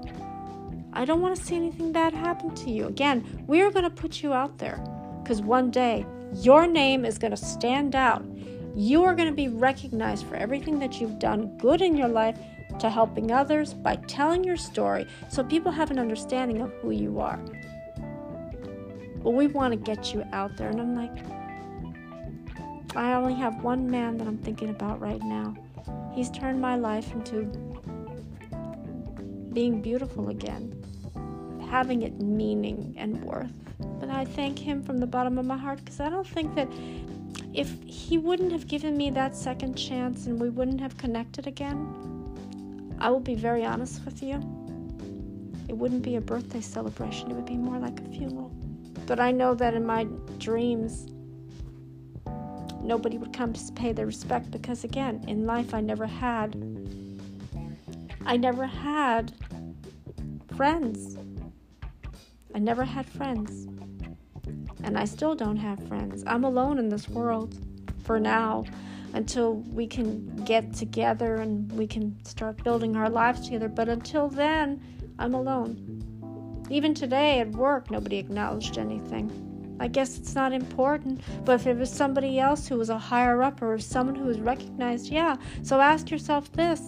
I 0.93 1.05
don't 1.05 1.21
want 1.21 1.35
to 1.35 1.43
see 1.43 1.55
anything 1.55 1.91
bad 1.91 2.13
happen 2.13 2.53
to 2.53 2.69
you. 2.69 2.85
Again, 2.85 3.43
we're 3.47 3.71
going 3.71 3.83
to 3.83 3.89
put 3.89 4.21
you 4.21 4.31
out 4.31 4.59
there 4.59 4.77
because 5.27 5.41
one 5.41 5.69
day 5.69 6.05
your 6.35 6.65
name 6.65 7.03
is 7.03 7.17
going 7.17 7.31
to 7.31 7.37
stand 7.37 7.95
out. 7.95 8.23
You 8.77 9.03
are 9.03 9.13
going 9.13 9.27
to 9.27 9.35
be 9.35 9.49
recognized 9.49 10.25
for 10.25 10.35
everything 10.35 10.79
that 10.79 11.01
you've 11.01 11.19
done 11.19 11.57
good 11.57 11.81
in 11.81 11.97
your 11.97 12.07
life 12.07 12.39
to 12.79 12.89
helping 12.89 13.33
others 13.33 13.73
by 13.73 13.97
telling 14.07 14.45
your 14.45 14.55
story 14.55 15.05
so 15.29 15.43
people 15.43 15.69
have 15.69 15.91
an 15.91 15.99
understanding 15.99 16.61
of 16.61 16.71
who 16.75 16.91
you 16.91 17.19
are. 17.19 17.37
Well, 19.17 19.33
we 19.33 19.47
want 19.47 19.73
to 19.73 19.77
get 19.77 20.13
you 20.13 20.23
out 20.31 20.55
there. 20.55 20.69
And 20.69 20.79
I'm 20.79 20.95
like, 20.95 21.17
I 22.95 23.11
only 23.11 23.33
have 23.33 23.61
one 23.61 23.91
man 23.91 24.17
that 24.19 24.29
I'm 24.29 24.37
thinking 24.37 24.69
about 24.69 25.01
right 25.01 25.21
now. 25.21 25.57
He's 26.15 26.29
turned 26.29 26.61
my 26.61 26.77
life 26.77 27.11
into 27.11 27.43
being 29.51 29.81
beautiful 29.81 30.29
again, 30.29 30.73
having 31.69 32.03
it 32.03 32.21
meaning 32.21 32.95
and 32.97 33.21
worth. 33.25 33.66
But 34.07 34.15
I 34.15 34.23
thank 34.23 34.57
him 34.57 34.81
from 34.81 34.99
the 34.99 35.05
bottom 35.05 35.37
of 35.37 35.45
my 35.45 35.57
heart 35.57 35.83
because 35.83 35.99
I 35.99 36.09
don't 36.09 36.25
think 36.25 36.55
that 36.55 36.69
if 37.53 37.69
he 37.83 38.17
wouldn't 38.17 38.53
have 38.53 38.65
given 38.65 38.95
me 38.95 39.09
that 39.09 39.35
second 39.35 39.75
chance 39.75 40.27
and 40.27 40.39
we 40.39 40.49
wouldn't 40.49 40.79
have 40.79 40.95
connected 40.97 41.45
again, 41.45 42.95
I 42.99 43.09
will 43.09 43.19
be 43.19 43.35
very 43.35 43.65
honest 43.65 44.05
with 44.05 44.23
you. 44.23 44.35
It 45.67 45.75
wouldn't 45.77 46.03
be 46.03 46.15
a 46.15 46.21
birthday 46.21 46.61
celebration, 46.61 47.31
it 47.31 47.33
would 47.33 47.45
be 47.45 47.57
more 47.57 47.79
like 47.79 47.99
a 47.99 48.03
funeral. 48.03 48.49
But 49.07 49.19
I 49.19 49.31
know 49.31 49.53
that 49.55 49.73
in 49.73 49.85
my 49.85 50.05
dreams, 50.37 51.07
nobody 52.81 53.17
would 53.17 53.33
come 53.33 53.51
to 53.51 53.73
pay 53.73 53.91
their 53.91 54.05
respect 54.05 54.51
because, 54.51 54.85
again, 54.85 55.25
in 55.27 55.45
life, 55.45 55.73
I 55.73 55.81
never 55.81 56.05
had. 56.05 56.55
I 58.25 58.37
never 58.37 58.65
had 58.65 59.33
friends. 60.55 61.17
I 62.55 62.59
never 62.59 62.85
had 62.85 63.05
friends. 63.05 63.67
And 64.83 64.97
I 64.97 65.05
still 65.05 65.35
don't 65.35 65.57
have 65.57 65.85
friends. 65.87 66.23
I'm 66.27 66.43
alone 66.43 66.79
in 66.79 66.89
this 66.89 67.09
world 67.09 67.55
for 68.03 68.19
now 68.19 68.65
until 69.13 69.55
we 69.55 69.87
can 69.87 70.35
get 70.45 70.73
together 70.73 71.37
and 71.37 71.71
we 71.71 71.87
can 71.87 72.15
start 72.23 72.63
building 72.63 72.95
our 72.95 73.09
lives 73.09 73.41
together. 73.45 73.67
But 73.67 73.89
until 73.89 74.27
then, 74.27 74.81
I'm 75.19 75.33
alone. 75.33 76.65
Even 76.69 76.93
today 76.93 77.39
at 77.39 77.51
work, 77.51 77.89
nobody 77.89 78.17
acknowledged 78.17 78.77
anything. 78.77 79.31
I 79.79 79.87
guess 79.87 80.17
it's 80.17 80.35
not 80.35 80.53
important, 80.53 81.21
but 81.45 81.53
if 81.61 81.67
it 81.67 81.77
was 81.77 81.91
somebody 81.91 82.39
else 82.39 82.67
who 82.67 82.77
was 82.77 82.89
a 82.89 82.97
higher 82.97 83.43
up 83.43 83.61
or 83.61 83.77
someone 83.77 84.15
who 84.15 84.25
was 84.25 84.39
recognized, 84.39 85.07
yeah. 85.07 85.35
So 85.61 85.79
ask 85.79 86.09
yourself 86.09 86.51
this 86.53 86.79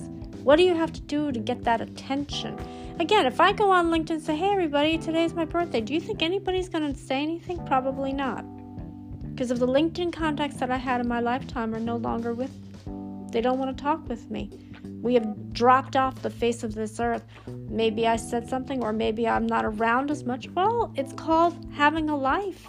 what 0.43 0.56
do 0.56 0.63
you 0.63 0.73
have 0.73 0.93
to 0.93 1.02
do 1.02 1.32
to 1.32 1.39
get 1.39 1.63
that 1.63 1.82
attention? 1.82 2.58
Again, 2.99 3.25
if 3.25 3.39
I 3.39 3.53
go 3.53 3.71
on 3.71 3.91
LinkedIn 3.91 4.09
and 4.09 4.21
say, 4.21 4.35
hey, 4.35 4.49
everybody, 4.51 4.97
today's 4.97 5.33
my 5.33 5.45
birthday, 5.45 5.79
do 5.79 5.93
you 5.93 6.01
think 6.01 6.21
anybody's 6.21 6.67
going 6.67 6.93
to 6.93 6.99
say 6.99 7.23
anything? 7.23 7.65
Probably 7.65 8.12
not. 8.12 8.43
Because 9.29 9.51
of 9.51 9.59
the 9.59 9.67
LinkedIn 9.67 10.12
contacts 10.12 10.57
that 10.57 10.69
I 10.69 10.75
had 10.75 10.99
in 10.99 11.07
my 11.07 11.21
lifetime 11.21 11.73
are 11.73 11.79
no 11.79 11.95
longer 11.95 12.33
with 12.33 12.51
They 13.31 13.39
don't 13.39 13.57
want 13.57 13.77
to 13.77 13.81
talk 13.81 14.09
with 14.09 14.29
me. 14.29 14.49
We 15.01 15.13
have 15.13 15.53
dropped 15.53 15.95
off 15.95 16.21
the 16.21 16.29
face 16.29 16.62
of 16.62 16.75
this 16.75 16.99
earth. 16.99 17.23
Maybe 17.47 18.05
I 18.05 18.17
said 18.17 18.49
something, 18.49 18.83
or 18.83 18.91
maybe 18.91 19.29
I'm 19.29 19.47
not 19.47 19.63
around 19.63 20.12
as 20.12 20.25
much. 20.25 20.49
Well, 20.49 20.91
it's 20.97 21.13
called 21.13 21.55
having 21.71 22.09
a 22.09 22.17
life. 22.17 22.67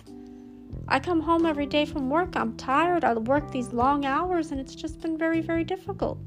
I 0.87 1.01
come 1.01 1.21
home 1.21 1.45
every 1.45 1.67
day 1.67 1.87
from 1.87 2.09
work. 2.09 2.37
I'm 2.37 2.57
tired. 2.57 3.03
I 3.03 3.15
work 3.15 3.51
these 3.51 3.73
long 3.73 4.05
hours, 4.05 4.53
and 4.53 4.61
it's 4.61 4.77
just 4.77 5.01
been 5.01 5.19
very, 5.19 5.41
very 5.41 5.65
difficult. 5.65 6.19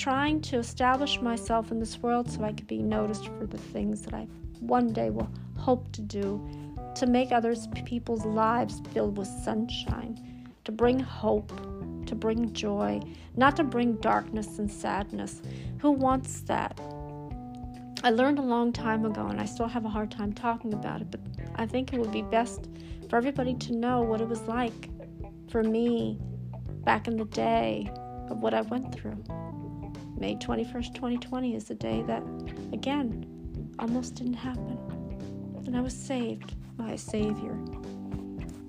Trying 0.00 0.40
to 0.40 0.56
establish 0.56 1.20
myself 1.20 1.70
in 1.70 1.78
this 1.78 1.98
world 1.98 2.30
so 2.30 2.42
I 2.42 2.54
could 2.54 2.66
be 2.66 2.78
noticed 2.78 3.26
for 3.26 3.44
the 3.44 3.58
things 3.58 4.00
that 4.02 4.14
I 4.14 4.26
one 4.60 4.94
day 4.94 5.10
will 5.10 5.30
hope 5.58 5.92
to 5.92 6.00
do 6.00 6.40
to 6.94 7.06
make 7.06 7.32
others 7.32 7.68
people's 7.84 8.24
lives 8.24 8.80
filled 8.94 9.18
with 9.18 9.28
sunshine, 9.28 10.48
to 10.64 10.72
bring 10.72 10.98
hope, 10.98 11.52
to 12.06 12.14
bring 12.14 12.50
joy, 12.54 13.02
not 13.36 13.56
to 13.56 13.64
bring 13.64 13.96
darkness 13.96 14.58
and 14.58 14.72
sadness. 14.72 15.42
Who 15.80 15.90
wants 15.90 16.40
that? 16.42 16.80
I 18.02 18.08
learned 18.08 18.38
a 18.38 18.42
long 18.42 18.72
time 18.72 19.04
ago, 19.04 19.26
and 19.26 19.38
I 19.38 19.44
still 19.44 19.68
have 19.68 19.84
a 19.84 19.90
hard 19.90 20.10
time 20.10 20.32
talking 20.32 20.72
about 20.72 21.02
it, 21.02 21.10
but 21.10 21.20
I 21.56 21.66
think 21.66 21.92
it 21.92 22.00
would 22.00 22.10
be 22.10 22.22
best 22.22 22.70
for 23.10 23.16
everybody 23.16 23.52
to 23.52 23.74
know 23.74 24.00
what 24.00 24.22
it 24.22 24.28
was 24.28 24.40
like 24.42 24.88
for 25.50 25.62
me 25.62 26.18
back 26.84 27.06
in 27.06 27.18
the 27.18 27.26
day 27.26 27.90
of 28.30 28.38
what 28.38 28.54
I 28.54 28.62
went 28.62 28.94
through. 28.94 29.22
May 30.20 30.36
21st, 30.36 30.94
2020 30.94 31.56
is 31.56 31.64
the 31.64 31.74
day 31.74 32.02
that, 32.02 32.22
again, 32.74 33.24
almost 33.78 34.16
didn't 34.16 34.34
happen. 34.34 34.78
And 35.64 35.74
I 35.74 35.80
was 35.80 35.94
saved 35.94 36.54
by 36.76 36.90
a 36.90 36.98
Savior. 36.98 37.56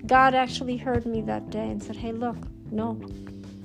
God 0.06 0.34
actually 0.34 0.78
heard 0.78 1.04
me 1.04 1.20
that 1.22 1.50
day 1.50 1.68
and 1.68 1.82
said, 1.82 1.94
Hey, 1.94 2.12
look, 2.12 2.38
no, 2.70 2.98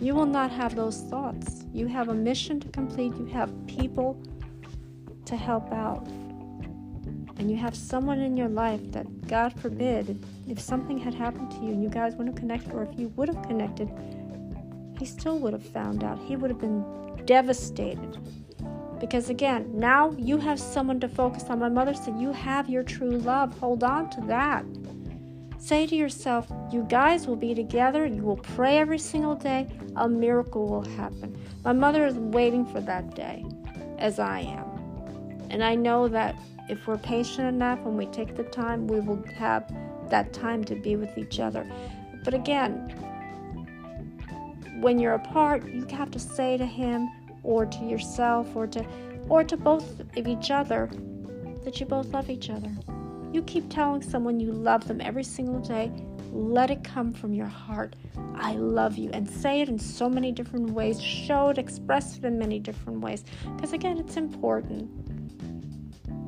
you 0.01 0.13
will 0.13 0.25
not 0.25 0.51
have 0.51 0.75
those 0.75 1.01
thoughts. 1.03 1.63
You 1.71 1.87
have 1.87 2.09
a 2.09 2.13
mission 2.13 2.59
to 2.59 2.67
complete, 2.67 3.15
you 3.15 3.25
have 3.27 3.53
people 3.67 4.21
to 5.23 5.37
help 5.37 5.71
out, 5.71 6.05
and 7.37 7.49
you 7.49 7.55
have 7.55 7.73
someone 7.73 8.19
in 8.19 8.35
your 8.35 8.49
life 8.49 8.81
that, 8.91 9.27
God 9.27 9.57
forbid, 9.59 10.23
if 10.47 10.59
something 10.59 10.97
had 10.97 11.13
happened 11.13 11.51
to 11.51 11.57
you 11.57 11.69
and 11.69 11.81
you 11.81 11.89
guys 11.89 12.15
wouldn't 12.15 12.35
have 12.35 12.39
connected, 12.39 12.73
or 12.73 12.83
if 12.83 12.99
you 12.99 13.07
would 13.15 13.29
have 13.29 13.41
connected, 13.43 13.89
he 14.99 15.05
still 15.05 15.39
would 15.39 15.53
have 15.53 15.65
found 15.65 16.03
out. 16.03 16.19
He 16.19 16.35
would 16.35 16.49
have 16.49 16.59
been 16.59 16.83
devastated. 17.27 18.17
Because 18.99 19.29
again, 19.29 19.69
now 19.73 20.15
you 20.17 20.37
have 20.37 20.59
someone 20.59 20.99
to 21.01 21.07
focus 21.07 21.43
on. 21.49 21.59
My 21.59 21.69
mother 21.69 21.93
said, 21.93 22.19
You 22.19 22.31
have 22.31 22.67
your 22.67 22.81
true 22.81 23.11
love. 23.11 23.57
Hold 23.59 23.83
on 23.83 24.09
to 24.11 24.21
that. 24.21 24.65
Say 25.59 25.85
to 25.85 25.95
yourself, 25.95 26.51
You 26.71 26.83
guys 26.89 27.27
will 27.27 27.35
be 27.35 27.53
together. 27.53 28.07
You 28.07 28.23
will 28.23 28.37
pray 28.37 28.79
every 28.79 28.97
single 28.97 29.35
day. 29.35 29.67
A 29.97 30.09
miracle 30.09 30.67
will 30.67 30.85
happen. 30.95 31.37
My 31.63 31.73
mother 31.73 32.07
is 32.07 32.15
waiting 32.15 32.65
for 32.65 32.81
that 32.81 33.13
day, 33.13 33.45
as 33.99 34.17
I 34.17 34.39
am. 34.39 34.65
And 35.51 35.63
I 35.63 35.75
know 35.75 36.07
that 36.07 36.35
if 36.69 36.87
we're 36.87 36.97
patient 36.97 37.47
enough 37.47 37.79
and 37.85 37.97
we 37.97 38.07
take 38.07 38.35
the 38.35 38.43
time, 38.43 38.87
we 38.87 38.99
will 38.99 39.23
have 39.35 39.71
that 40.09 40.33
time 40.33 40.63
to 40.65 40.75
be 40.75 40.95
with 40.95 41.17
each 41.17 41.39
other. 41.39 41.69
But 42.23 42.33
again, 42.33 42.93
when 44.81 44.99
you're 44.99 45.13
apart, 45.13 45.67
you 45.67 45.85
have 45.91 46.11
to 46.11 46.19
say 46.19 46.57
to 46.57 46.65
him 46.65 47.09
or 47.43 47.65
to 47.65 47.85
yourself 47.85 48.55
or 48.55 48.67
to 48.67 48.85
or 49.29 49.43
to 49.43 49.57
both 49.57 49.99
of 49.99 50.27
each 50.27 50.51
other 50.51 50.89
that 51.63 51.79
you 51.79 51.85
both 51.85 52.07
love 52.13 52.29
each 52.29 52.49
other. 52.49 52.71
You 53.33 53.41
keep 53.43 53.69
telling 53.69 54.01
someone 54.01 54.39
you 54.39 54.51
love 54.51 54.87
them 54.87 55.01
every 55.01 55.23
single 55.23 55.59
day. 55.59 55.91
Let 56.31 56.71
it 56.71 56.83
come 56.83 57.11
from 57.11 57.33
your 57.33 57.47
heart. 57.47 57.95
I 58.35 58.53
love 58.53 58.97
you. 58.97 59.09
And 59.11 59.29
say 59.29 59.61
it 59.61 59.69
in 59.69 59.77
so 59.77 60.07
many 60.07 60.31
different 60.31 60.69
ways. 60.71 61.01
Show 61.01 61.49
it, 61.49 61.57
express 61.57 62.17
it 62.17 62.23
in 62.23 62.39
many 62.39 62.59
different 62.59 63.01
ways. 63.01 63.25
Because 63.55 63.73
again, 63.73 63.97
it's 63.97 64.15
important. 64.15 64.89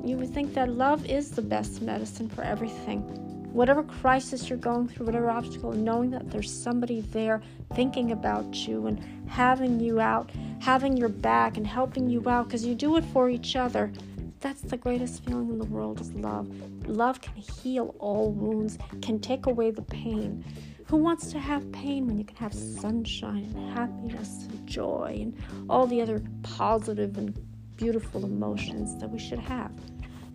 You 0.05 0.17
would 0.17 0.33
think 0.33 0.53
that 0.55 0.69
love 0.69 1.05
is 1.05 1.31
the 1.31 1.41
best 1.41 1.81
medicine 1.81 2.27
for 2.27 2.41
everything 2.43 3.28
whatever 3.51 3.83
crisis 3.83 4.49
you're 4.49 4.57
going 4.57 4.87
through, 4.87 5.05
whatever 5.05 5.29
obstacle, 5.29 5.71
knowing 5.73 6.11
that 6.11 6.29
there's 6.29 6.51
somebody 6.51 7.01
there 7.01 7.41
thinking 7.73 8.11
about 8.11 8.55
you 8.67 8.87
and 8.87 9.03
having 9.27 9.79
you 9.79 9.99
out, 9.99 10.29
having 10.59 10.95
your 10.95 11.09
back 11.09 11.57
and 11.57 11.65
helping 11.65 12.09
you 12.09 12.27
out 12.29 12.45
because 12.45 12.65
you 12.65 12.75
do 12.75 12.95
it 12.97 13.05
for 13.05 13.29
each 13.29 13.55
other. 13.55 13.91
That's 14.39 14.61
the 14.61 14.77
greatest 14.77 15.25
feeling 15.25 15.49
in 15.49 15.57
the 15.57 15.65
world 15.65 15.99
is 15.99 16.13
love. 16.13 16.47
Love 16.87 17.19
can 17.21 17.35
heal 17.35 17.95
all 17.99 18.31
wounds, 18.31 18.77
can 19.01 19.19
take 19.19 19.47
away 19.47 19.71
the 19.71 19.81
pain. 19.81 20.45
Who 20.85 20.97
wants 20.97 21.31
to 21.31 21.39
have 21.39 21.71
pain 21.71 22.07
when 22.07 22.17
you 22.17 22.23
can 22.23 22.37
have 22.37 22.53
sunshine 22.53 23.51
and 23.55 23.77
happiness 23.77 24.47
and 24.49 24.65
joy 24.65 25.19
and 25.21 25.37
all 25.69 25.85
the 25.85 26.01
other 26.01 26.21
positive 26.41 27.17
and 27.17 27.37
beautiful 27.75 28.23
emotions 28.25 28.97
that 28.99 29.09
we 29.09 29.19
should 29.19 29.39
have? 29.39 29.71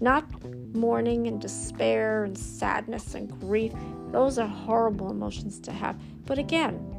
Not 0.00 0.24
mourning 0.74 1.26
and 1.26 1.40
despair 1.40 2.24
and 2.24 2.36
sadness 2.36 3.14
and 3.14 3.28
grief. 3.40 3.72
Those 4.10 4.38
are 4.38 4.48
horrible 4.48 5.10
emotions 5.10 5.58
to 5.60 5.72
have. 5.72 5.96
But 6.26 6.38
again, 6.38 6.94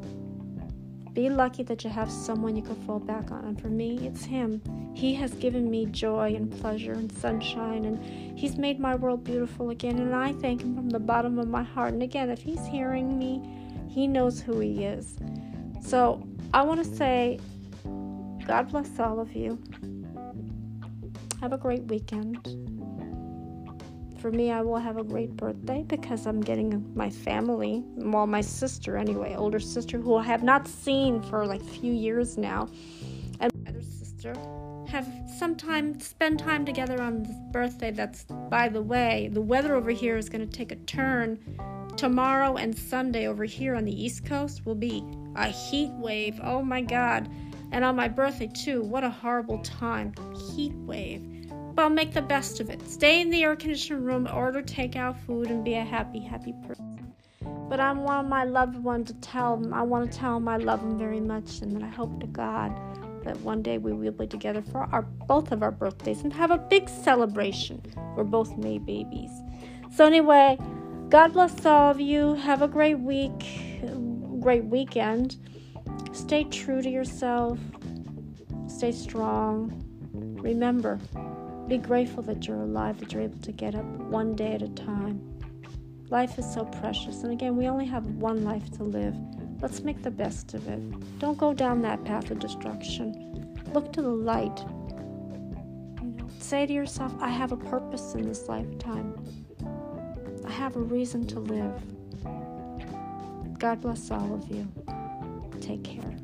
be 1.13 1.29
lucky 1.29 1.63
that 1.63 1.83
you 1.83 1.89
have 1.89 2.11
someone 2.11 2.57
you 2.57 2.61
can 2.61 2.75
fall 2.85 2.99
back 2.99 3.31
on. 3.31 3.45
And 3.45 3.61
for 3.61 3.69
me, 3.69 4.05
it's 4.05 4.25
him. 4.25 4.61
He 4.93 5.13
has 5.15 5.33
given 5.33 5.71
me 5.71 5.85
joy 5.85 6.35
and 6.35 6.51
pleasure 6.59 6.91
and 6.91 7.09
sunshine, 7.11 7.85
and 7.85 8.37
he's 8.37 8.57
made 8.57 8.79
my 8.79 8.95
world 8.95 9.23
beautiful 9.23 9.69
again. 9.69 9.97
And 9.97 10.13
I 10.13 10.33
thank 10.33 10.61
him 10.61 10.75
from 10.75 10.89
the 10.89 10.99
bottom 10.99 11.39
of 11.39 11.47
my 11.47 11.63
heart. 11.63 11.93
And 11.93 12.03
again, 12.03 12.29
if 12.29 12.41
he's 12.41 12.65
hearing 12.65 13.17
me, 13.17 13.41
he 13.89 14.07
knows 14.07 14.41
who 14.41 14.59
he 14.59 14.83
is. 14.83 15.15
So 15.81 16.21
I 16.53 16.63
want 16.63 16.83
to 16.83 16.95
say, 16.95 17.39
God 18.45 18.69
bless 18.69 18.99
all 18.99 19.21
of 19.21 19.33
you. 19.33 19.57
Have 21.39 21.53
a 21.53 21.57
great 21.57 21.83
weekend 21.83 22.45
for 24.25 24.31
me, 24.31 24.49
I 24.49 24.63
will 24.63 24.79
have 24.79 24.97
a 24.97 25.03
great 25.03 25.37
birthday 25.37 25.83
because 25.87 26.25
I'm 26.25 26.41
getting 26.41 26.83
my 26.95 27.11
family, 27.11 27.83
well, 27.95 28.25
my 28.25 28.41
sister 28.41 28.97
anyway, 28.97 29.35
older 29.35 29.59
sister, 29.59 29.99
who 29.99 30.15
I 30.15 30.23
have 30.23 30.41
not 30.41 30.67
seen 30.67 31.21
for 31.21 31.45
like 31.45 31.61
few 31.61 31.93
years 31.93 32.35
now, 32.35 32.67
and 33.39 33.53
my 33.63 33.69
other 33.69 33.83
sister 33.83 34.33
have 34.87 35.07
some 35.37 35.55
time, 35.55 35.99
spend 35.99 36.39
time 36.39 36.65
together 36.65 36.99
on 37.03 37.21
this 37.21 37.35
birthday. 37.51 37.91
That's, 37.91 38.23
by 38.49 38.67
the 38.67 38.81
way, 38.81 39.29
the 39.31 39.41
weather 39.41 39.75
over 39.75 39.91
here 39.91 40.17
is 40.17 40.27
going 40.27 40.49
to 40.49 40.51
take 40.51 40.71
a 40.71 40.77
turn. 40.87 41.37
Tomorrow 41.95 42.55
and 42.55 42.75
Sunday 42.75 43.27
over 43.27 43.45
here 43.45 43.75
on 43.75 43.85
the 43.85 44.03
East 44.03 44.25
Coast 44.25 44.65
will 44.65 44.73
be 44.73 45.03
a 45.35 45.49
heat 45.49 45.91
wave. 45.91 46.39
Oh 46.41 46.63
my 46.63 46.81
God. 46.81 47.29
And 47.75 47.83
on 47.83 47.97
my 47.97 48.07
birthday, 48.07 48.47
too. 48.47 48.83
What 48.83 49.03
a 49.03 49.09
horrible 49.09 49.59
time. 49.59 50.13
Heat 50.33 50.71
wave. 50.75 51.51
But 51.73 51.83
I'll 51.83 51.89
make 51.89 52.13
the 52.13 52.21
best 52.21 52.61
of 52.61 52.69
it. 52.69 52.81
Stay 52.87 53.19
in 53.19 53.29
the 53.29 53.43
air 53.43 53.57
conditioned 53.57 54.05
room, 54.05 54.29
order 54.33 54.63
takeout 54.63 55.19
food, 55.25 55.51
and 55.51 55.61
be 55.61 55.73
a 55.73 55.83
happy, 55.83 56.21
happy 56.21 56.53
person. 56.65 57.13
But 57.67 57.81
I 57.81 57.91
want 57.91 58.29
my 58.29 58.45
loved 58.45 58.77
one 58.77 59.03
to 59.03 59.13
tell 59.15 59.57
them, 59.57 59.73
I 59.73 59.81
want 59.81 60.09
to 60.09 60.17
tell 60.17 60.35
them 60.35 60.47
I 60.47 60.55
love 60.55 60.79
them 60.79 60.97
very 60.97 61.19
much, 61.19 61.59
and 61.59 61.75
that 61.75 61.83
I 61.83 61.89
hope 61.89 62.21
to 62.21 62.27
God 62.27 62.71
that 63.25 63.37
one 63.41 63.61
day 63.61 63.77
we 63.77 63.91
will 63.91 64.13
be 64.13 64.25
together 64.25 64.61
for 64.61 64.87
our 64.93 65.01
both 65.01 65.51
of 65.51 65.61
our 65.61 65.71
birthdays 65.71 66.21
and 66.21 66.31
have 66.31 66.51
a 66.51 66.57
big 66.57 66.87
celebration. 66.87 67.81
We're 68.15 68.23
both 68.23 68.55
May 68.55 68.77
babies. 68.77 69.31
So 69.93 70.05
anyway, 70.05 70.57
God 71.09 71.33
bless 71.33 71.65
all 71.65 71.91
of 71.91 71.99
you. 71.99 72.35
Have 72.35 72.61
a 72.61 72.69
great 72.69 72.99
week, 72.99 73.45
great 74.39 74.63
weekend. 74.63 75.35
Stay 76.15 76.45
true 76.45 76.81
to 76.81 76.89
yourself. 76.89 77.59
Stay 78.67 78.93
strong. 78.93 79.83
Remember, 80.13 80.97
be 81.67 81.77
grateful 81.77 82.23
that 82.23 82.47
you're 82.47 82.61
alive, 82.61 83.01
that 83.01 83.11
you're 83.11 83.23
able 83.23 83.39
to 83.39 83.51
get 83.51 83.75
up 83.75 83.83
one 83.83 84.33
day 84.33 84.53
at 84.53 84.61
a 84.61 84.69
time. 84.69 85.21
Life 86.09 86.39
is 86.39 86.51
so 86.51 86.63
precious, 86.63 87.23
and 87.23 87.33
again, 87.33 87.57
we 87.57 87.67
only 87.67 87.85
have 87.85 88.05
one 88.05 88.45
life 88.45 88.71
to 88.77 88.83
live. 88.83 89.13
Let's 89.61 89.81
make 89.81 90.03
the 90.03 90.09
best 90.09 90.53
of 90.53 90.65
it. 90.69 91.19
Don't 91.19 91.37
go 91.37 91.53
down 91.53 91.81
that 91.81 92.05
path 92.05 92.31
of 92.31 92.39
destruction. 92.39 93.53
Look 93.73 93.91
to 93.91 94.01
the 94.01 94.07
light. 94.07 94.63
Say 96.39 96.65
to 96.65 96.71
yourself, 96.71 97.13
I 97.19 97.29
have 97.29 97.51
a 97.51 97.57
purpose 97.57 98.13
in 98.13 98.21
this 98.21 98.47
lifetime. 98.47 99.21
I 100.45 100.51
have 100.51 100.77
a 100.77 100.81
reason 100.81 101.27
to 101.27 101.39
live. 101.41 101.73
God 103.59 103.81
bless 103.81 104.09
all 104.11 104.33
of 104.33 104.47
you. 104.49 104.65
Take 105.61 105.83
care. 105.83 106.15